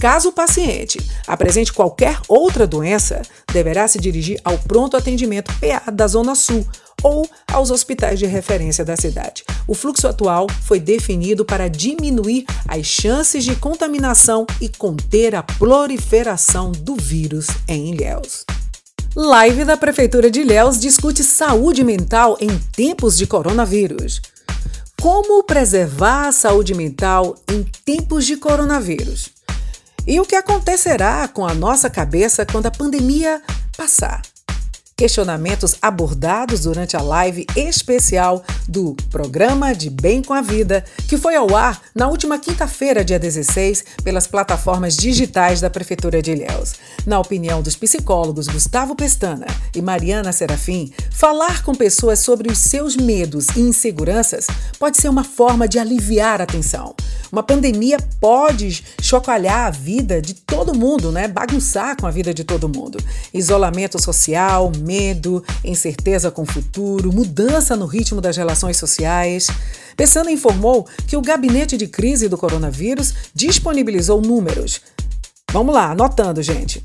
Caso 0.02 0.30
o 0.30 0.32
paciente 0.32 0.98
apresente 1.28 1.72
qualquer 1.72 2.18
outra 2.26 2.66
doença, 2.66 3.22
deverá 3.52 3.86
se 3.86 4.00
dirigir 4.00 4.40
ao 4.44 4.58
pronto 4.58 4.96
atendimento 4.96 5.52
PA 5.60 5.92
da 5.92 6.08
Zona 6.08 6.34
Sul 6.34 6.66
ou 7.04 7.24
aos 7.46 7.70
hospitais 7.70 8.18
de 8.18 8.26
referência 8.26 8.84
da 8.84 8.96
cidade. 8.96 9.44
O 9.64 9.74
fluxo 9.74 10.08
atual 10.08 10.48
foi 10.62 10.80
definido 10.80 11.44
para 11.44 11.70
diminuir 11.70 12.46
as 12.66 12.84
chances 12.84 13.44
de 13.44 13.54
contaminação 13.54 14.44
e 14.60 14.68
conter 14.68 15.36
a 15.36 15.42
proliferação 15.44 16.72
do 16.72 16.96
vírus 16.96 17.46
em 17.68 17.94
Ilhéus. 17.94 18.44
Live 19.14 19.64
da 19.64 19.76
Prefeitura 19.76 20.32
de 20.32 20.40
Ilhéus 20.40 20.80
discute 20.80 21.22
saúde 21.22 21.84
mental 21.84 22.36
em 22.40 22.48
tempos 22.74 23.16
de 23.16 23.24
coronavírus. 23.24 24.20
Como 25.00 25.44
preservar 25.44 26.26
a 26.26 26.32
saúde 26.32 26.74
mental 26.74 27.36
em 27.48 27.64
tempos 27.84 28.26
de 28.26 28.36
coronavírus? 28.36 29.31
E 30.06 30.18
o 30.18 30.24
que 30.24 30.34
acontecerá 30.34 31.28
com 31.28 31.46
a 31.46 31.54
nossa 31.54 31.88
cabeça 31.88 32.44
quando 32.44 32.66
a 32.66 32.70
pandemia 32.70 33.40
passar? 33.76 34.20
Questionamentos 34.96 35.76
abordados 35.80 36.60
durante 36.60 36.96
a 36.96 37.02
live 37.02 37.46
especial 37.56 38.42
do 38.68 38.94
Programa 39.10 39.74
de 39.74 39.90
Bem 39.90 40.22
com 40.22 40.32
a 40.32 40.40
Vida, 40.40 40.84
que 41.08 41.16
foi 41.16 41.34
ao 41.34 41.54
ar 41.54 41.80
na 41.94 42.08
última 42.08 42.38
quinta-feira, 42.38 43.04
dia 43.04 43.18
16, 43.18 43.84
pelas 44.04 44.26
plataformas 44.26 44.96
digitais 44.96 45.60
da 45.60 45.70
Prefeitura 45.70 46.22
de 46.22 46.32
Ilhéus. 46.32 46.74
Na 47.06 47.18
opinião 47.18 47.62
dos 47.62 47.76
psicólogos 47.76 48.46
Gustavo 48.46 48.94
Pestana 48.94 49.46
e 49.74 49.82
Mariana 49.82 50.32
Serafim, 50.32 50.92
falar 51.10 51.62
com 51.62 51.74
pessoas 51.74 52.20
sobre 52.20 52.50
os 52.50 52.58
seus 52.58 52.96
medos 52.96 53.48
e 53.56 53.60
inseguranças 53.60 54.46
pode 54.78 54.96
ser 54.98 55.08
uma 55.08 55.24
forma 55.24 55.66
de 55.66 55.78
aliviar 55.78 56.40
a 56.40 56.46
tensão. 56.46 56.94
Uma 57.30 57.42
pandemia 57.42 57.96
pode 58.20 58.84
chocalhar 59.00 59.66
a 59.66 59.70
vida 59.70 60.20
de 60.20 60.34
todo 60.34 60.74
mundo, 60.74 61.10
né? 61.10 61.26
Bagunçar 61.26 61.96
com 61.96 62.06
a 62.06 62.10
vida 62.10 62.34
de 62.34 62.44
todo 62.44 62.68
mundo. 62.68 62.98
Isolamento 63.32 64.00
social, 64.00 64.70
medo, 64.82 65.42
incerteza 65.64 66.30
com 66.30 66.42
o 66.42 66.46
futuro, 66.46 67.12
mudança 67.12 67.76
no 67.76 67.86
ritmo 67.86 68.20
das 68.20 68.36
relações 68.36 68.76
sociais. 68.76 69.46
Pessana 69.96 70.30
informou 70.30 70.86
que 71.06 71.16
o 71.16 71.22
gabinete 71.22 71.76
de 71.76 71.86
crise 71.86 72.28
do 72.28 72.36
coronavírus 72.36 73.14
disponibilizou 73.34 74.20
números. 74.20 74.80
Vamos 75.52 75.74
lá, 75.74 75.92
anotando, 75.92 76.42
gente. 76.42 76.82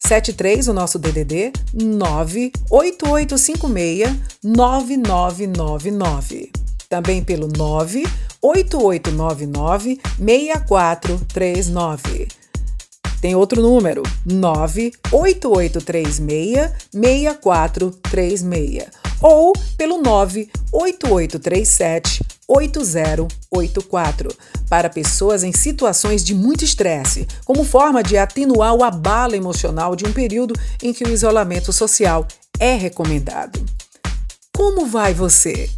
73, 0.00 0.68
o 0.68 0.72
nosso 0.72 0.98
DDD, 0.98 1.52
98856 1.74 4.16
9999. 4.42 6.50
Também 6.88 7.22
pelo 7.22 7.48
98899 7.48 10.00
6439. 10.18 12.28
Tem 13.20 13.34
outro 13.34 13.60
número, 13.60 14.04
98836 14.24 16.70
6436 16.92 18.86
ou 19.20 19.52
pelo 19.76 20.00
98837 20.00 22.22
8084 22.46 24.30
para 24.70 24.88
pessoas 24.88 25.42
em 25.42 25.52
situações 25.52 26.24
de 26.24 26.32
muito 26.34 26.64
estresse, 26.64 27.28
como 27.44 27.64
forma 27.64 28.02
de 28.02 28.16
atenuar 28.16 28.72
o 28.74 28.82
abalo 28.82 29.34
emocional 29.34 29.94
de 29.94 30.06
um 30.06 30.12
período 30.12 30.54
em 30.82 30.94
que 30.94 31.04
o 31.04 31.12
isolamento 31.12 31.70
social 31.72 32.26
é 32.58 32.74
recomendado. 32.74 33.62
Como 34.56 34.86
vai 34.86 35.12
você? 35.12 35.68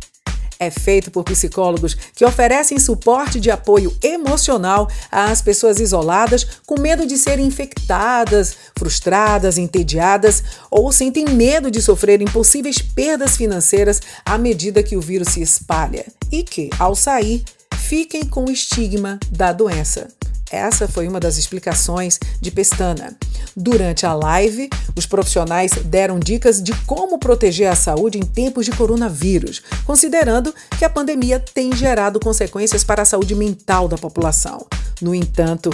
É 0.60 0.70
feito 0.70 1.10
por 1.10 1.24
psicólogos 1.24 1.96
que 2.14 2.24
oferecem 2.24 2.78
suporte 2.78 3.40
de 3.40 3.50
apoio 3.50 3.96
emocional 4.02 4.88
às 5.10 5.40
pessoas 5.40 5.80
isoladas 5.80 6.46
com 6.66 6.78
medo 6.78 7.06
de 7.06 7.16
serem 7.16 7.46
infectadas, 7.46 8.54
frustradas, 8.78 9.56
entediadas 9.56 10.44
ou 10.70 10.92
sentem 10.92 11.24
medo 11.30 11.70
de 11.70 11.80
sofrerem 11.80 12.26
possíveis 12.26 12.78
perdas 12.78 13.36
financeiras 13.36 14.00
à 14.24 14.36
medida 14.36 14.82
que 14.82 14.96
o 14.96 15.00
vírus 15.00 15.28
se 15.28 15.40
espalha 15.40 16.04
e 16.30 16.42
que, 16.42 16.68
ao 16.78 16.94
sair, 16.94 17.42
fiquem 17.74 18.24
com 18.24 18.44
o 18.44 18.50
estigma 18.50 19.18
da 19.30 19.52
doença. 19.52 20.08
Essa 20.50 20.88
foi 20.88 21.06
uma 21.06 21.20
das 21.20 21.38
explicações 21.38 22.18
de 22.40 22.50
Pestana. 22.50 23.16
Durante 23.56 24.04
a 24.04 24.12
live, 24.14 24.68
os 24.96 25.06
profissionais 25.06 25.72
deram 25.84 26.18
dicas 26.18 26.62
de 26.62 26.72
como 26.86 27.18
proteger 27.18 27.70
a 27.70 27.76
saúde 27.76 28.18
em 28.18 28.22
tempos 28.22 28.66
de 28.66 28.72
coronavírus, 28.72 29.62
considerando 29.84 30.52
que 30.78 30.84
a 30.84 30.90
pandemia 30.90 31.38
tem 31.38 31.72
gerado 31.74 32.18
consequências 32.18 32.82
para 32.82 33.02
a 33.02 33.04
saúde 33.04 33.34
mental 33.34 33.86
da 33.86 33.96
população. 33.96 34.66
No 35.00 35.14
entanto, 35.14 35.70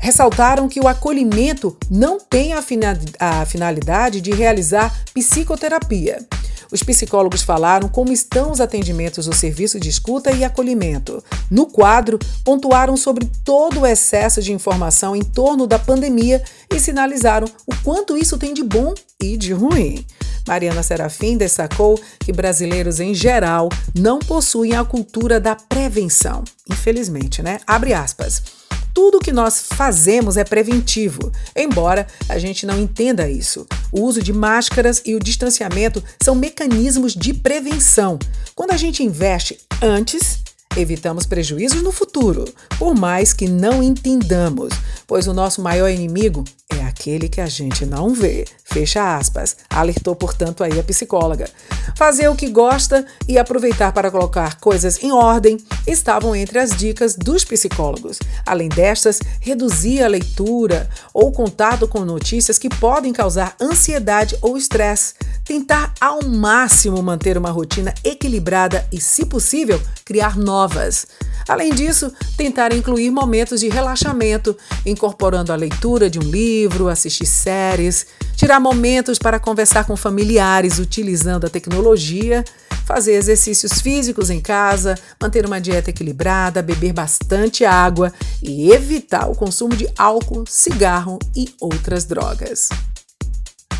ressaltaram 0.00 0.68
que 0.68 0.80
o 0.80 0.88
acolhimento 0.88 1.76
não 1.88 2.18
tem 2.18 2.54
a 2.54 3.44
finalidade 3.46 4.20
de 4.20 4.32
realizar 4.32 4.92
psicoterapia. 5.14 6.26
Os 6.72 6.82
psicólogos 6.82 7.42
falaram 7.42 7.88
como 7.88 8.12
estão 8.12 8.52
os 8.52 8.60
atendimentos 8.60 9.26
do 9.26 9.34
serviço 9.34 9.78
de 9.78 9.88
escuta 9.88 10.30
e 10.30 10.44
acolhimento. 10.44 11.22
No 11.50 11.66
quadro, 11.66 12.18
pontuaram 12.44 12.96
sobre 12.96 13.28
todo 13.44 13.80
o 13.80 13.86
excesso 13.86 14.40
de 14.40 14.52
informação 14.52 15.16
em 15.16 15.22
torno 15.22 15.66
da 15.66 15.78
pandemia 15.78 16.42
e 16.72 16.78
sinalizaram 16.78 17.48
o 17.66 17.74
quanto 17.82 18.16
isso 18.16 18.38
tem 18.38 18.54
de 18.54 18.62
bom 18.62 18.94
e 19.20 19.36
de 19.36 19.52
ruim. 19.52 20.06
Mariana 20.46 20.82
Serafim 20.82 21.36
destacou 21.36 22.00
que 22.20 22.32
brasileiros 22.32 23.00
em 23.00 23.14
geral 23.14 23.68
não 23.94 24.18
possuem 24.20 24.74
a 24.74 24.84
cultura 24.84 25.40
da 25.40 25.54
prevenção. 25.56 26.44
Infelizmente, 26.70 27.42
né? 27.42 27.58
Abre 27.66 27.92
aspas. 27.92 28.59
Tudo 28.92 29.20
que 29.20 29.32
nós 29.32 29.60
fazemos 29.72 30.36
é 30.36 30.44
preventivo, 30.44 31.32
embora 31.54 32.06
a 32.28 32.38
gente 32.38 32.66
não 32.66 32.78
entenda 32.78 33.28
isso. 33.28 33.66
O 33.92 34.02
uso 34.02 34.22
de 34.22 34.32
máscaras 34.32 35.02
e 35.04 35.14
o 35.14 35.20
distanciamento 35.20 36.02
são 36.22 36.34
mecanismos 36.34 37.14
de 37.14 37.32
prevenção. 37.32 38.18
Quando 38.54 38.72
a 38.72 38.76
gente 38.76 39.02
investe 39.02 39.58
antes, 39.80 40.40
evitamos 40.76 41.26
prejuízos 41.26 41.82
no 41.82 41.92
futuro, 41.92 42.44
por 42.78 42.94
mais 42.94 43.32
que 43.32 43.48
não 43.48 43.82
entendamos, 43.82 44.72
pois 45.06 45.26
o 45.26 45.34
nosso 45.34 45.60
maior 45.60 45.88
inimigo 45.88 46.44
é 46.78 46.84
aquele 46.84 47.28
que 47.28 47.40
a 47.40 47.46
gente 47.46 47.84
não 47.86 48.14
vê. 48.14 48.44
Fecha 48.64 49.16
aspas. 49.16 49.56
Alertou, 49.68 50.14
portanto, 50.14 50.62
aí 50.62 50.78
a 50.78 50.82
psicóloga. 50.82 51.48
Fazer 51.96 52.28
o 52.28 52.36
que 52.36 52.48
gosta 52.48 53.04
e 53.28 53.38
aproveitar 53.38 53.92
para 53.92 54.10
colocar 54.10 54.60
coisas 54.60 55.02
em 55.02 55.12
ordem 55.12 55.58
estavam 55.86 56.34
entre 56.36 56.58
as 56.58 56.70
dicas 56.70 57.16
dos 57.16 57.44
psicólogos. 57.44 58.18
Além 58.46 58.68
destas, 58.68 59.20
reduzir 59.40 60.02
a 60.02 60.08
leitura 60.08 60.88
ou 61.12 61.32
contato 61.32 61.88
com 61.88 62.04
notícias 62.04 62.58
que 62.58 62.68
podem 62.68 63.12
causar 63.12 63.56
ansiedade 63.60 64.36
ou 64.40 64.56
estresse. 64.56 65.14
Tentar 65.44 65.92
ao 66.00 66.24
máximo 66.24 67.02
manter 67.02 67.36
uma 67.36 67.50
rotina 67.50 67.92
equilibrada 68.04 68.86
e, 68.92 69.00
se 69.00 69.26
possível, 69.26 69.80
criar 70.04 70.36
novas. 70.36 71.06
Além 71.48 71.74
disso, 71.74 72.12
tentar 72.36 72.72
incluir 72.72 73.10
momentos 73.10 73.60
de 73.60 73.68
relaxamento, 73.68 74.56
incorporando 74.86 75.52
a 75.52 75.56
leitura 75.56 76.08
de 76.08 76.18
um 76.18 76.22
livro, 76.22 76.50
assistir 76.88 77.26
séries, 77.26 78.06
tirar 78.36 78.60
momentos 78.60 79.18
para 79.18 79.38
conversar 79.38 79.84
com 79.84 79.96
familiares 79.96 80.78
utilizando 80.78 81.46
a 81.46 81.50
tecnologia, 81.50 82.44
fazer 82.84 83.12
exercícios 83.12 83.80
físicos 83.80 84.30
em 84.30 84.40
casa, 84.40 84.96
manter 85.20 85.46
uma 85.46 85.60
dieta 85.60 85.90
equilibrada, 85.90 86.60
beber 86.62 86.92
bastante 86.92 87.64
água 87.64 88.12
e 88.42 88.72
evitar 88.72 89.30
o 89.30 89.34
consumo 89.34 89.76
de 89.76 89.88
álcool, 89.96 90.44
cigarro 90.48 91.18
e 91.36 91.54
outras 91.60 92.04
drogas. 92.04 92.68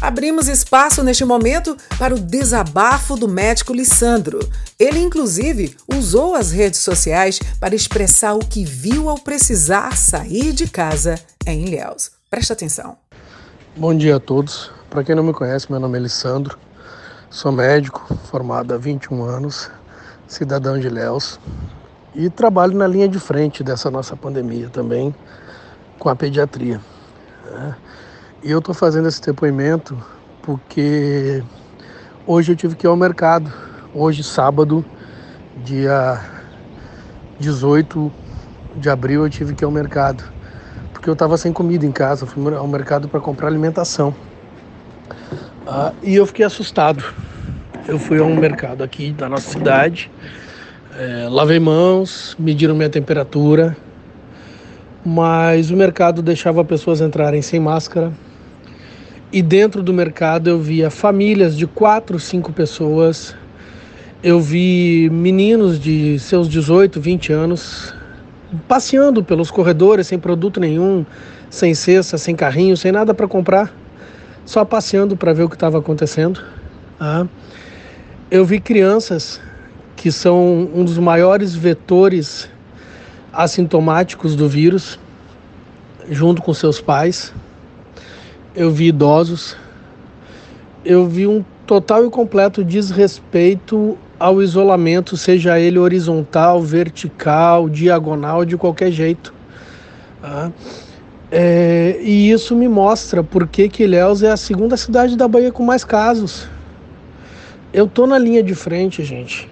Abrimos 0.01 0.49
espaço 0.49 1.03
neste 1.03 1.25
momento 1.25 1.77
para 1.99 2.15
o 2.15 2.19
desabafo 2.19 3.17
do 3.17 3.29
médico 3.29 3.75
Lissandro. 3.75 4.41
Ele, 4.79 4.99
inclusive, 4.99 5.77
usou 5.93 6.35
as 6.35 6.53
redes 6.53 6.81
sociais 6.81 7.39
para 7.59 7.75
expressar 7.75 8.35
o 8.35 8.39
que 8.39 8.65
viu 8.65 9.11
ao 9.11 9.19
precisar 9.19 9.97
sair 9.97 10.53
de 10.53 10.67
casa 10.69 11.17
em 11.47 11.67
Ilhéus. 11.67 12.20
Presta 12.31 12.53
atenção. 12.53 12.97
Bom 13.77 13.93
dia 13.93 14.15
a 14.15 14.21
todos. 14.21 14.71
Para 14.89 15.03
quem 15.03 15.17
não 15.17 15.25
me 15.25 15.33
conhece, 15.33 15.69
meu 15.69 15.81
nome 15.81 15.99
é 15.99 16.03
Lissandro. 16.03 16.57
Sou 17.29 17.51
médico, 17.51 18.07
formado 18.31 18.73
há 18.73 18.79
21 18.79 19.25
anos, 19.25 19.69
cidadão 20.29 20.79
de 20.79 20.87
Ilhéus 20.87 21.41
e 22.15 22.31
trabalho 22.31 22.79
na 22.79 22.87
linha 22.87 23.09
de 23.09 23.19
frente 23.19 23.65
dessa 23.65 23.91
nossa 23.91 24.15
pandemia 24.15 24.69
também 24.69 25.13
com 25.99 26.09
a 26.09 26.15
pediatria. 26.15 26.81
Né? 27.51 27.77
E 28.45 28.51
eu 28.53 28.61
estou 28.61 28.77
fazendo 28.77 29.09
esse 29.09 29.21
depoimento 29.21 30.01
porque 30.41 31.43
hoje 32.25 32.53
eu 32.53 32.57
tive 32.57 32.77
que 32.77 32.87
ir 32.87 32.91
ao 32.91 32.97
mercado. 32.97 33.53
Hoje, 33.93 34.23
sábado, 34.23 34.85
dia 35.65 36.25
18 37.41 38.13
de 38.77 38.89
abril, 38.89 39.25
eu 39.25 39.31
tive 39.31 39.53
que 39.53 39.65
ir 39.65 39.67
ao 39.67 39.73
mercado. 39.73 40.23
Porque 41.01 41.09
eu 41.09 41.15
estava 41.15 41.39
sem 41.39 41.51
comida 41.51 41.87
em 41.87 41.93
casa. 41.93 42.27
Fui 42.27 42.55
ao 42.55 42.69
mercado 42.69 43.09
para 43.09 43.21
comprar 43.21 43.49
alimentação. 43.49 44.15
Ah, 45.67 45.95
e 46.03 46.15
eu 46.15 46.27
fiquei 46.27 46.45
assustado. 46.45 47.03
Eu 47.89 47.99
fui 47.99 48.19
ao 48.19 48.29
mercado 48.29 48.85
aqui 48.85 49.11
da 49.11 49.27
nossa 49.27 49.51
cidade, 49.51 50.11
é, 50.95 51.27
lavei 51.31 51.59
mãos, 51.59 52.37
mediram 52.39 52.75
minha 52.75 52.91
temperatura, 52.91 53.75
mas 55.03 55.71
o 55.71 55.77
mercado 55.77 56.21
deixava 56.21 56.63
pessoas 56.63 57.01
entrarem 57.01 57.41
sem 57.41 57.59
máscara, 57.59 58.13
e 59.33 59.41
dentro 59.41 59.83
do 59.83 59.95
mercado 59.95 60.51
eu 60.51 60.61
via 60.61 60.91
famílias 60.91 61.57
de 61.57 61.67
quatro, 61.67 62.21
cinco 62.21 62.53
pessoas. 62.53 63.35
Eu 64.23 64.39
vi 64.39 65.09
meninos 65.11 65.81
de 65.81 66.19
seus 66.19 66.47
18, 66.47 67.01
20 67.01 67.33
anos 67.33 67.95
passeando 68.67 69.23
pelos 69.23 69.51
corredores 69.51 70.07
sem 70.07 70.19
produto 70.19 70.61
nenhum, 70.61 71.05
sem 71.49 71.75
cesta, 71.75 72.19
sem 72.19 72.35
carrinho, 72.35 72.77
sem 72.77 72.93
nada 72.93 73.15
para 73.15 73.27
comprar, 73.27 73.73
só 74.45 74.65
passeando 74.65 75.17
para 75.17 75.33
ver 75.33 75.45
o 75.45 75.49
que 75.49 75.57
estava 75.57 75.79
acontecendo. 75.79 76.43
Ah. 76.99 77.27
Eu 78.31 78.45
vi 78.45 78.61
crianças 78.61 79.41
que 79.97 80.13
são 80.13 80.71
um 80.75 80.85
dos 80.85 80.99
maiores 80.99 81.55
vetores 81.55 82.49
assintomáticos 83.33 84.37
do 84.37 84.49
vírus, 84.49 84.99
junto 86.09 86.43
com 86.43 86.55
seus 86.55 86.81
pais 86.81 87.33
eu 88.55 88.71
vi 88.71 88.89
idosos, 88.89 89.57
eu 90.85 91.07
vi 91.07 91.27
um 91.27 91.45
total 91.67 92.05
e 92.05 92.11
completo 92.11 92.65
desrespeito 92.65 93.97
ao 94.21 94.43
isolamento, 94.43 95.17
seja 95.17 95.59
ele 95.59 95.79
horizontal, 95.79 96.63
vertical, 96.63 97.69
diagonal, 97.69 98.45
de 98.45 98.57
qualquer 98.57 98.93
jeito. 98.93 99.33
Tá? 100.21 100.53
É, 101.33 101.99
e 102.03 102.31
isso 102.31 102.55
me 102.55 102.69
mostra 102.69 103.25
por 103.25 103.49
que 103.49 103.71
Ilhéus 103.83 104.23
é 104.23 104.31
a 104.31 104.37
segunda 104.37 104.77
cidade 104.77 105.17
da 105.17 105.27
Bahia 105.27 105.51
com 105.51 105.65
mais 105.65 105.83
casos. 105.83 106.47
Eu 107.73 107.87
tô 107.87 108.07
na 108.07 108.19
linha 108.19 108.43
de 108.43 108.55
frente, 108.55 109.03
gente. 109.03 109.49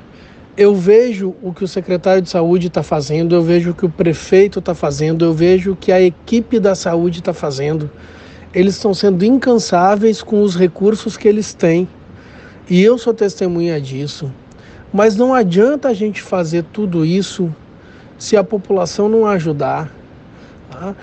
Eu 0.57 0.75
vejo 0.75 1.35
o 1.43 1.53
que 1.53 1.65
o 1.65 1.69
secretário 1.69 2.21
de 2.21 2.29
saúde 2.29 2.67
está 2.67 2.83
fazendo, 2.83 3.35
eu 3.35 3.43
vejo 3.43 3.71
o 3.71 3.75
que 3.75 3.87
o 3.87 3.91
prefeito 3.91 4.59
está 4.59 4.75
fazendo, 4.75 5.25
eu 5.25 5.33
vejo 5.33 5.73
o 5.73 5.77
que 5.77 5.91
a 5.91 6.01
equipe 6.01 6.61
da 6.61 6.75
saúde 6.75 7.21
está 7.21 7.33
fazendo 7.33 7.91
eles 8.55 8.75
estão 8.77 8.95
sendo 8.95 9.25
incansáveis 9.25 10.23
com 10.23 10.43
os 10.43 10.57
recursos 10.57 11.17
que 11.17 11.29
eles 11.29 11.53
têm. 11.53 11.89
E 12.69 12.83
eu 12.83 12.99
sou 12.99 13.13
testemunha 13.13 13.81
disso. 13.81 14.33
Mas 14.92 15.16
não 15.16 15.35
adianta 15.35 15.88
a 15.88 15.94
gente 15.94 16.22
fazer 16.22 16.64
tudo 16.72 17.05
isso 17.05 17.55
se 18.18 18.37
a 18.37 18.42
população 18.42 19.09
não 19.09 19.27
ajudar. 19.27 19.90
Tá? 20.70 20.94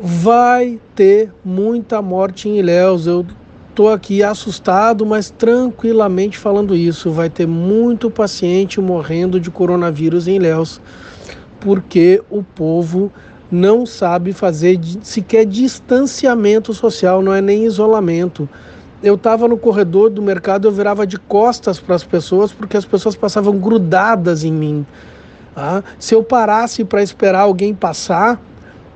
Vai 0.00 0.80
ter 0.94 1.32
muita 1.44 2.02
morte 2.02 2.48
em 2.48 2.58
Ilhéus. 2.58 3.06
Eu 3.06 3.24
estou 3.70 3.92
aqui 3.92 4.22
assustado, 4.22 5.04
mas 5.04 5.30
tranquilamente 5.30 6.38
falando 6.38 6.74
isso. 6.74 7.10
Vai 7.10 7.30
ter 7.30 7.46
muito 7.46 8.10
paciente 8.10 8.80
morrendo 8.80 9.38
de 9.38 9.50
coronavírus 9.50 10.26
em 10.26 10.36
Ilhéus, 10.36 10.80
porque 11.60 12.22
o 12.30 12.42
povo 12.42 13.12
não 13.50 13.86
sabe 13.86 14.32
fazer 14.32 14.80
sequer 15.02 15.46
distanciamento 15.46 16.74
social, 16.74 17.22
não 17.22 17.32
é 17.32 17.40
nem 17.40 17.64
isolamento. 17.64 18.48
Eu 19.02 19.14
estava 19.14 19.46
no 19.46 19.58
corredor 19.58 20.10
do 20.10 20.22
mercado, 20.22 20.66
eu 20.66 20.72
virava 20.72 21.06
de 21.06 21.18
costas 21.18 21.78
para 21.78 21.94
as 21.94 22.04
pessoas 22.04 22.52
porque 22.52 22.76
as 22.76 22.84
pessoas 22.84 23.14
passavam 23.14 23.58
grudadas 23.58 24.42
em 24.42 24.52
mim. 24.52 24.86
Tá? 25.54 25.84
Se 25.98 26.14
eu 26.14 26.22
parasse 26.22 26.84
para 26.84 27.02
esperar 27.02 27.40
alguém 27.40 27.74
passar, 27.74 28.40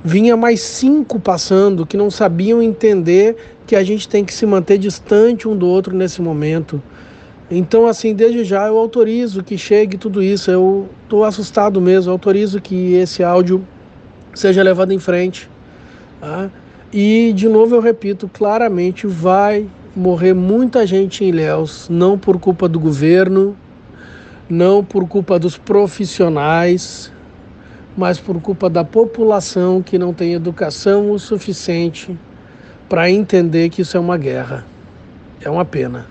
vinha 0.03 0.37
mais 0.37 0.61
cinco 0.61 1.21
passando 1.21 1.87
que 1.87 1.97
não 1.97 2.11
sabiam 2.11 2.63
entender 2.63 3.37
que 3.67 3.77
a 3.77 3.85
gente 3.85 4.09
tem 4.09 4.25
que 4.25 4.33
se 4.33 4.47
manter 4.47 4.79
distante 4.79 5.47
um 5.47 5.57
do 5.57 5.67
outro 5.67 5.95
nesse 5.95 6.23
momento. 6.23 6.83
Então, 7.51 7.87
assim, 7.87 8.15
desde 8.15 8.45
já 8.45 8.67
eu 8.69 8.79
autorizo 8.79 9.43
que 9.43 9.59
chegue 9.59 9.99
tudo 9.99 10.23
isso. 10.23 10.51
Eu 10.51 10.89
estou 11.03 11.25
assustado 11.25 11.81
mesmo, 11.81 12.11
eu 12.11 12.13
autorizo 12.13 12.61
que 12.61 12.95
esse 12.95 13.23
áudio 13.23 13.67
seja 14.35 14.63
levado 14.63 14.93
em 14.93 14.99
frente. 14.99 15.51
Tá? 16.21 16.51
E, 16.93 17.33
de 17.35 17.49
novo, 17.49 17.75
eu 17.75 17.81
repito, 17.81 18.29
claramente 18.33 19.07
vai 19.07 19.67
morrer 19.95 20.35
muita 20.35 20.87
gente 20.87 21.25
em 21.25 21.29
Ilhéus, 21.29 21.89
não 21.89 22.19
por 22.19 22.39
culpa 22.39 22.69
do 22.69 22.79
governo, 22.79 23.57
não 24.49 24.85
por 24.85 25.07
culpa 25.07 25.39
dos 25.39 25.57
profissionais, 25.57 27.13
mas 27.97 28.19
por 28.19 28.41
culpa 28.41 28.71
da 28.71 28.85
população 28.85 29.83
que 29.83 29.99
não 29.99 30.13
tem 30.13 30.35
educação 30.35 31.11
o 31.11 31.19
suficiente 31.19 32.19
para 32.89 33.11
entender 33.11 33.69
que 33.71 33.83
isso 33.83 33.97
é 33.97 34.01
uma 34.01 34.17
guerra. 34.17 34.67
É 35.41 35.49
uma 35.49 35.65
pena. 35.65 36.07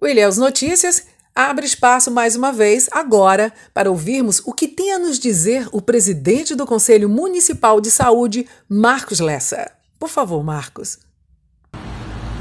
O 0.00 0.06
Ilhéus 0.06 0.36
Notícias 0.36 1.06
abre 1.34 1.66
espaço 1.66 2.10
mais 2.10 2.36
uma 2.36 2.52
vez 2.52 2.88
agora 2.92 3.52
para 3.72 3.90
ouvirmos 3.90 4.40
o 4.44 4.52
que 4.52 4.68
tem 4.68 4.92
a 4.92 4.98
nos 4.98 5.18
dizer 5.18 5.66
o 5.72 5.80
presidente 5.80 6.54
do 6.54 6.66
Conselho 6.66 7.08
Municipal 7.08 7.80
de 7.80 7.90
Saúde, 7.90 8.46
Marcos 8.68 9.18
Lessa. 9.18 9.72
Por 9.98 10.08
favor, 10.08 10.44
Marcos. 10.44 11.03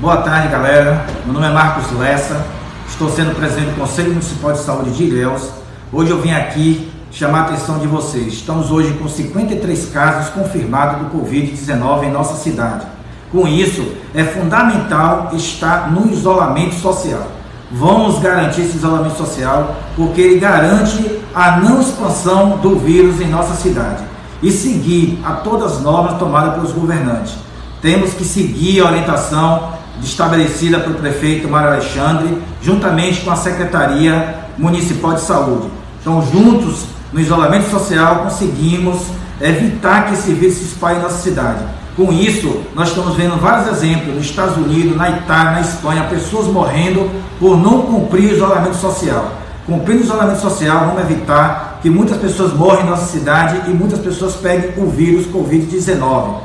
Boa 0.03 0.17
tarde, 0.17 0.49
galera. 0.49 1.05
Meu 1.23 1.33
nome 1.33 1.47
é 1.47 1.49
Marcos 1.49 1.89
Lessa. 1.97 2.45
Estou 2.89 3.09
sendo 3.09 3.33
presidente 3.37 3.69
do 3.69 3.79
Conselho 3.79 4.09
Municipal 4.09 4.51
de 4.51 4.59
Saúde 4.59 4.91
de 4.91 5.05
Ilhéus. 5.05 5.47
Hoje 5.93 6.11
eu 6.11 6.21
vim 6.21 6.33
aqui 6.33 6.91
chamar 7.09 7.39
a 7.39 7.41
atenção 7.43 7.79
de 7.79 7.87
vocês. 7.87 8.33
Estamos 8.33 8.69
hoje 8.69 8.91
com 8.95 9.07
53 9.07 9.91
casos 9.93 10.29
confirmados 10.33 10.99
do 10.99 11.17
Covid-19 11.17 12.03
em 12.03 12.11
nossa 12.11 12.35
cidade. 12.35 12.85
Com 13.31 13.47
isso, 13.47 13.93
é 14.13 14.25
fundamental 14.25 15.29
estar 15.31 15.89
no 15.89 16.11
isolamento 16.11 16.75
social. 16.75 17.25
Vamos 17.71 18.19
garantir 18.19 18.63
esse 18.63 18.75
isolamento 18.75 19.15
social 19.15 19.73
porque 19.95 20.19
ele 20.19 20.37
garante 20.37 21.21
a 21.33 21.61
não 21.61 21.79
expansão 21.79 22.57
do 22.57 22.77
vírus 22.77 23.21
em 23.21 23.29
nossa 23.29 23.53
cidade 23.53 24.03
e 24.41 24.51
seguir 24.51 25.21
a 25.23 25.31
todas 25.31 25.77
as 25.77 25.81
normas 25.81 26.19
tomadas 26.19 26.55
pelos 26.55 26.73
governantes. 26.73 27.35
Temos 27.81 28.13
que 28.13 28.25
seguir 28.25 28.81
a 28.81 28.87
orientação 28.87 29.81
estabelecida 30.01 30.79
pelo 30.79 30.95
prefeito 30.95 31.47
Mário 31.47 31.69
Alexandre, 31.69 32.41
juntamente 32.61 33.21
com 33.21 33.31
a 33.31 33.35
Secretaria 33.35 34.35
Municipal 34.57 35.13
de 35.13 35.21
Saúde. 35.21 35.67
Então, 36.01 36.21
juntos, 36.21 36.85
no 37.11 37.19
isolamento 37.19 37.69
social, 37.69 38.23
conseguimos 38.23 39.01
evitar 39.39 40.07
que 40.07 40.13
esse 40.13 40.33
vírus 40.33 40.55
se 40.55 40.63
espalhe 40.63 40.99
em 40.99 41.01
nossa 41.01 41.21
cidade. 41.21 41.63
Com 41.95 42.11
isso, 42.11 42.63
nós 42.73 42.89
estamos 42.89 43.15
vendo 43.15 43.39
vários 43.39 43.67
exemplos 43.77 44.15
nos 44.15 44.25
Estados 44.25 44.57
Unidos, 44.57 44.97
na 44.97 45.11
Itália, 45.11 45.51
na 45.51 45.61
Espanha, 45.61 46.07
pessoas 46.09 46.47
morrendo 46.47 47.09
por 47.39 47.55
não 47.55 47.83
cumprir 47.83 48.31
o 48.31 48.35
isolamento 48.35 48.75
social. 48.77 49.31
Cumprindo 49.65 50.01
o 50.01 50.03
isolamento 50.03 50.41
social, 50.41 50.87
vamos 50.87 51.01
evitar 51.01 51.79
que 51.81 51.89
muitas 51.89 52.17
pessoas 52.17 52.51
morram 52.53 52.81
em 52.81 52.89
nossa 52.89 53.05
cidade 53.05 53.69
e 53.69 53.73
muitas 53.73 53.99
pessoas 53.99 54.35
peguem 54.35 54.73
o 54.83 54.89
vírus 54.89 55.27
Covid-19. 55.27 56.41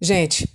Gente, 0.00 0.48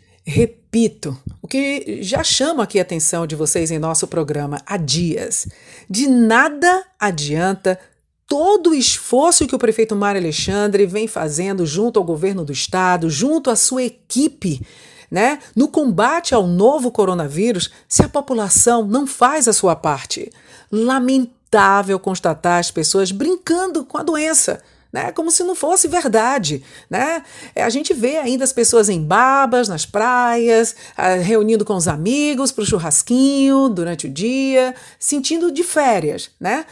repito 0.74 1.16
o 1.40 1.48
que 1.48 2.02
já 2.02 2.24
chama 2.24 2.64
aqui 2.64 2.80
a 2.80 2.82
atenção 2.82 3.28
de 3.28 3.36
vocês 3.36 3.70
em 3.70 3.78
nosso 3.78 4.08
programa 4.08 4.60
há 4.66 4.76
dias. 4.76 5.48
De 5.88 6.08
nada 6.08 6.84
adianta 7.00 7.80
todo 8.26 8.72
o 8.72 8.74
esforço 8.74 9.46
que 9.46 9.54
o 9.54 9.60
prefeito 9.60 9.96
Mário 9.96 10.20
Alexandre 10.20 10.88
vem 10.88 11.08
fazendo 11.08 11.64
junto 11.64 12.00
ao 12.00 12.06
governo 12.06 12.44
do 12.44 12.52
estado, 12.52 13.08
junto 13.08 13.52
à 13.52 13.56
sua 13.56 13.84
equipe, 13.84 14.66
né, 15.12 15.38
no 15.56 15.68
combate 15.68 16.34
ao 16.34 16.48
novo 16.48 16.90
coronavírus, 16.90 17.70
se 17.88 18.02
a 18.02 18.10
população 18.10 18.84
não 18.84 19.06
faz 19.06 19.48
a 19.48 19.54
sua 19.54 19.76
parte. 19.76 20.32
Lamentável 20.72 22.00
constatar 22.00 22.60
as 22.60 22.72
pessoas 22.72 23.12
brincando 23.12 23.86
com 23.86 24.00
a 24.00 24.04
doença. 24.04 24.60
Né, 24.93 25.12
como 25.12 25.32
se 25.32 25.43
não 25.43 25.56
fosse 25.56 25.88
verdade. 25.88 26.63
Né? 26.88 27.23
A 27.56 27.69
gente 27.69 27.95
vê 27.95 28.17
ainda 28.17 28.43
as 28.43 28.53
pessoas 28.53 28.89
em 28.89 29.03
babas, 29.03 29.67
nas 29.67 29.88
praias, 29.88 30.75
reunindo 31.23 31.65
com 31.65 31.75
os 31.75 31.88
amigos 31.88 32.51
para 32.51 32.62
o 32.62 32.65
churrasquinho 32.65 33.69
durante 33.69 34.06
o 34.06 34.10
dia, 34.10 34.75
sentindo 34.99 35.51
de 35.51 35.63
férias. 35.63 36.29
Né? 36.39 36.63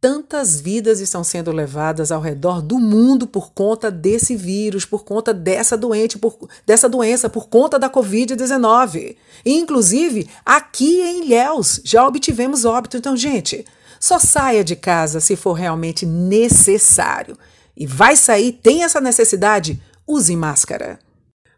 Tantas 0.00 0.58
vidas 0.58 0.98
estão 0.98 1.22
sendo 1.22 1.52
levadas 1.52 2.10
ao 2.10 2.22
redor 2.22 2.62
do 2.62 2.78
mundo 2.78 3.26
por 3.26 3.52
conta 3.52 3.90
desse 3.90 4.34
vírus, 4.34 4.86
por 4.86 5.04
conta 5.04 5.34
dessa 5.34 5.76
doente, 5.76 6.16
por, 6.16 6.48
dessa 6.66 6.88
doença, 6.88 7.28
por 7.28 7.50
conta 7.50 7.78
da 7.78 7.90
Covid-19. 7.90 9.16
Inclusive, 9.44 10.26
aqui 10.46 11.02
em 11.02 11.26
Ilhéus 11.26 11.82
já 11.84 12.06
obtivemos 12.08 12.64
óbito. 12.64 12.96
Então, 12.96 13.14
gente, 13.14 13.66
só 14.00 14.18
saia 14.18 14.64
de 14.64 14.74
casa 14.74 15.20
se 15.20 15.36
for 15.36 15.52
realmente 15.52 16.06
necessário. 16.06 17.36
E 17.80 17.86
vai 17.86 18.14
sair, 18.14 18.52
tem 18.52 18.84
essa 18.84 19.00
necessidade? 19.00 19.82
Use 20.06 20.36
máscara. 20.36 20.98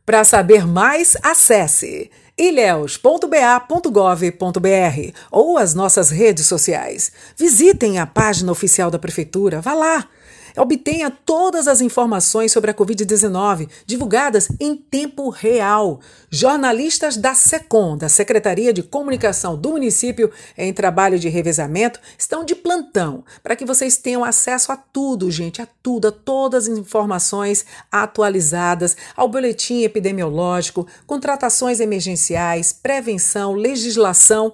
Para 0.06 0.22
saber 0.22 0.64
mais, 0.64 1.16
acesse 1.20 2.12
ilhéus.ba.gov.br 2.38 5.16
ou 5.32 5.58
as 5.58 5.74
nossas 5.74 6.10
redes 6.10 6.46
sociais. 6.46 7.10
Visitem 7.36 7.98
a 7.98 8.06
página 8.06 8.52
oficial 8.52 8.88
da 8.88 9.00
Prefeitura, 9.00 9.60
vá 9.60 9.74
lá! 9.74 10.08
Obtenha 10.56 11.10
todas 11.10 11.66
as 11.66 11.80
informações 11.80 12.52
sobre 12.52 12.70
a 12.70 12.74
Covid-19 12.74 13.68
divulgadas 13.86 14.48
em 14.60 14.76
tempo 14.76 15.30
real. 15.30 16.00
Jornalistas 16.30 17.16
da 17.16 17.34
SECOM, 17.34 17.96
da 17.96 18.08
Secretaria 18.08 18.72
de 18.72 18.82
Comunicação 18.82 19.56
do 19.56 19.70
município, 19.70 20.30
em 20.56 20.72
trabalho 20.72 21.18
de 21.18 21.28
revezamento, 21.28 22.00
estão 22.18 22.44
de 22.44 22.54
plantão 22.54 23.24
para 23.42 23.56
que 23.56 23.64
vocês 23.64 23.96
tenham 23.96 24.24
acesso 24.24 24.72
a 24.72 24.76
tudo, 24.76 25.30
gente, 25.30 25.62
a 25.62 25.68
tudo, 25.82 26.08
a 26.08 26.12
todas 26.12 26.68
as 26.68 26.78
informações 26.78 27.64
atualizadas, 27.90 28.96
ao 29.16 29.28
boletim 29.28 29.82
epidemiológico, 29.82 30.86
contratações 31.06 31.80
emergenciais, 31.80 32.72
prevenção, 32.72 33.54
legislação 33.54 34.52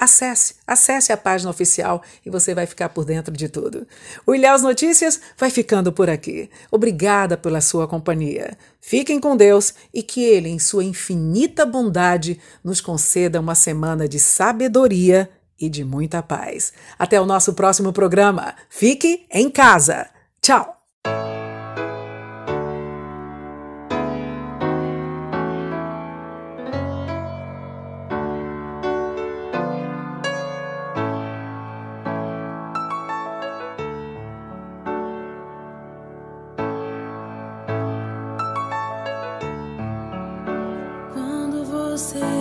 Acesse, 0.00 0.54
acesse 0.66 1.12
a 1.12 1.16
página 1.16 1.50
oficial 1.50 2.02
e 2.24 2.30
você 2.30 2.54
vai 2.54 2.64
ficar 2.64 2.88
por 2.88 3.04
dentro 3.04 3.36
de 3.36 3.50
tudo. 3.50 3.86
O 4.26 4.34
Ilhéus 4.34 4.62
Notícias 4.62 5.20
vai 5.36 5.50
ficando 5.50 5.92
por 5.92 6.08
aqui. 6.08 6.48
Obrigada 6.70 7.36
pela 7.36 7.60
sua 7.60 7.86
companhia. 7.86 8.56
Fiquem 8.80 9.20
com 9.20 9.36
Deus 9.36 9.74
e 9.92 10.02
que 10.02 10.24
Ele, 10.24 10.48
em 10.48 10.58
sua 10.58 10.84
infinita 10.84 11.66
bondade, 11.66 12.40
nos 12.64 12.80
conceda 12.80 13.38
uma 13.38 13.54
semana 13.54 14.08
de 14.08 14.18
sabedoria 14.18 15.28
e 15.60 15.68
de 15.68 15.84
muita 15.84 16.22
paz. 16.22 16.72
Até 16.98 17.20
o 17.20 17.26
nosso 17.26 17.52
próximo 17.52 17.92
programa. 17.92 18.54
Fique 18.70 19.26
em 19.30 19.50
casa. 19.50 20.08
Tchau! 20.40 20.79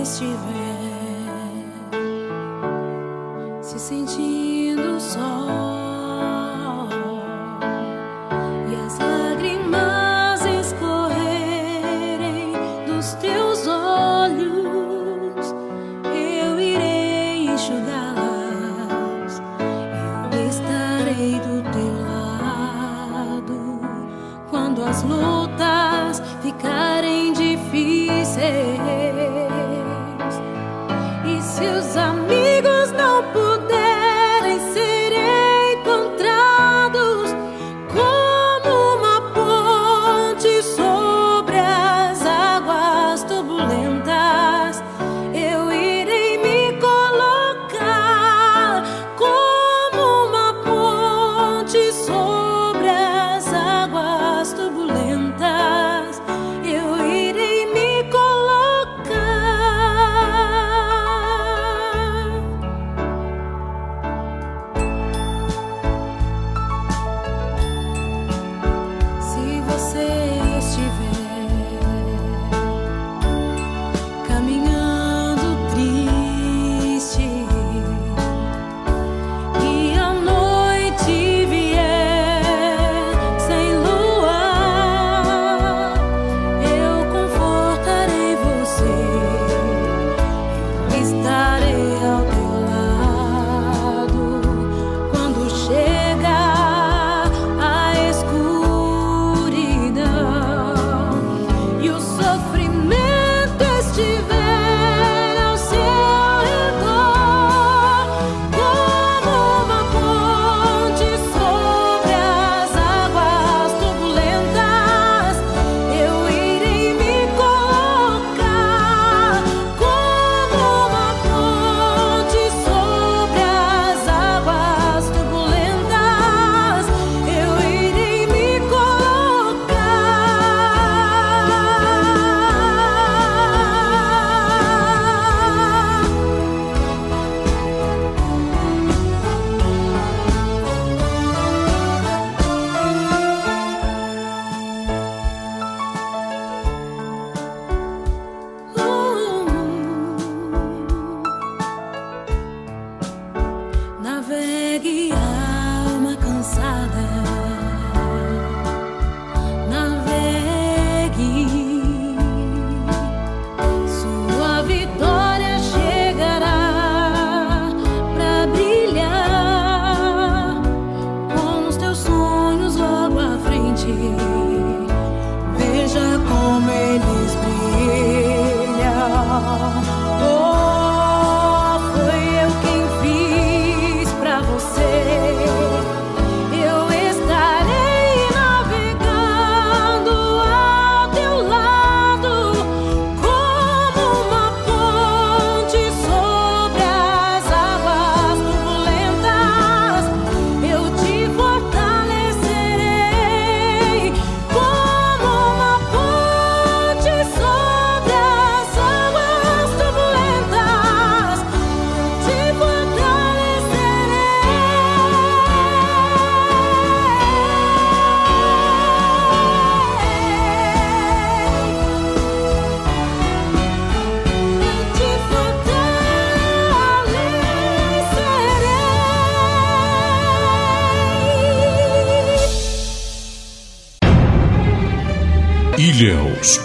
E 0.10 0.69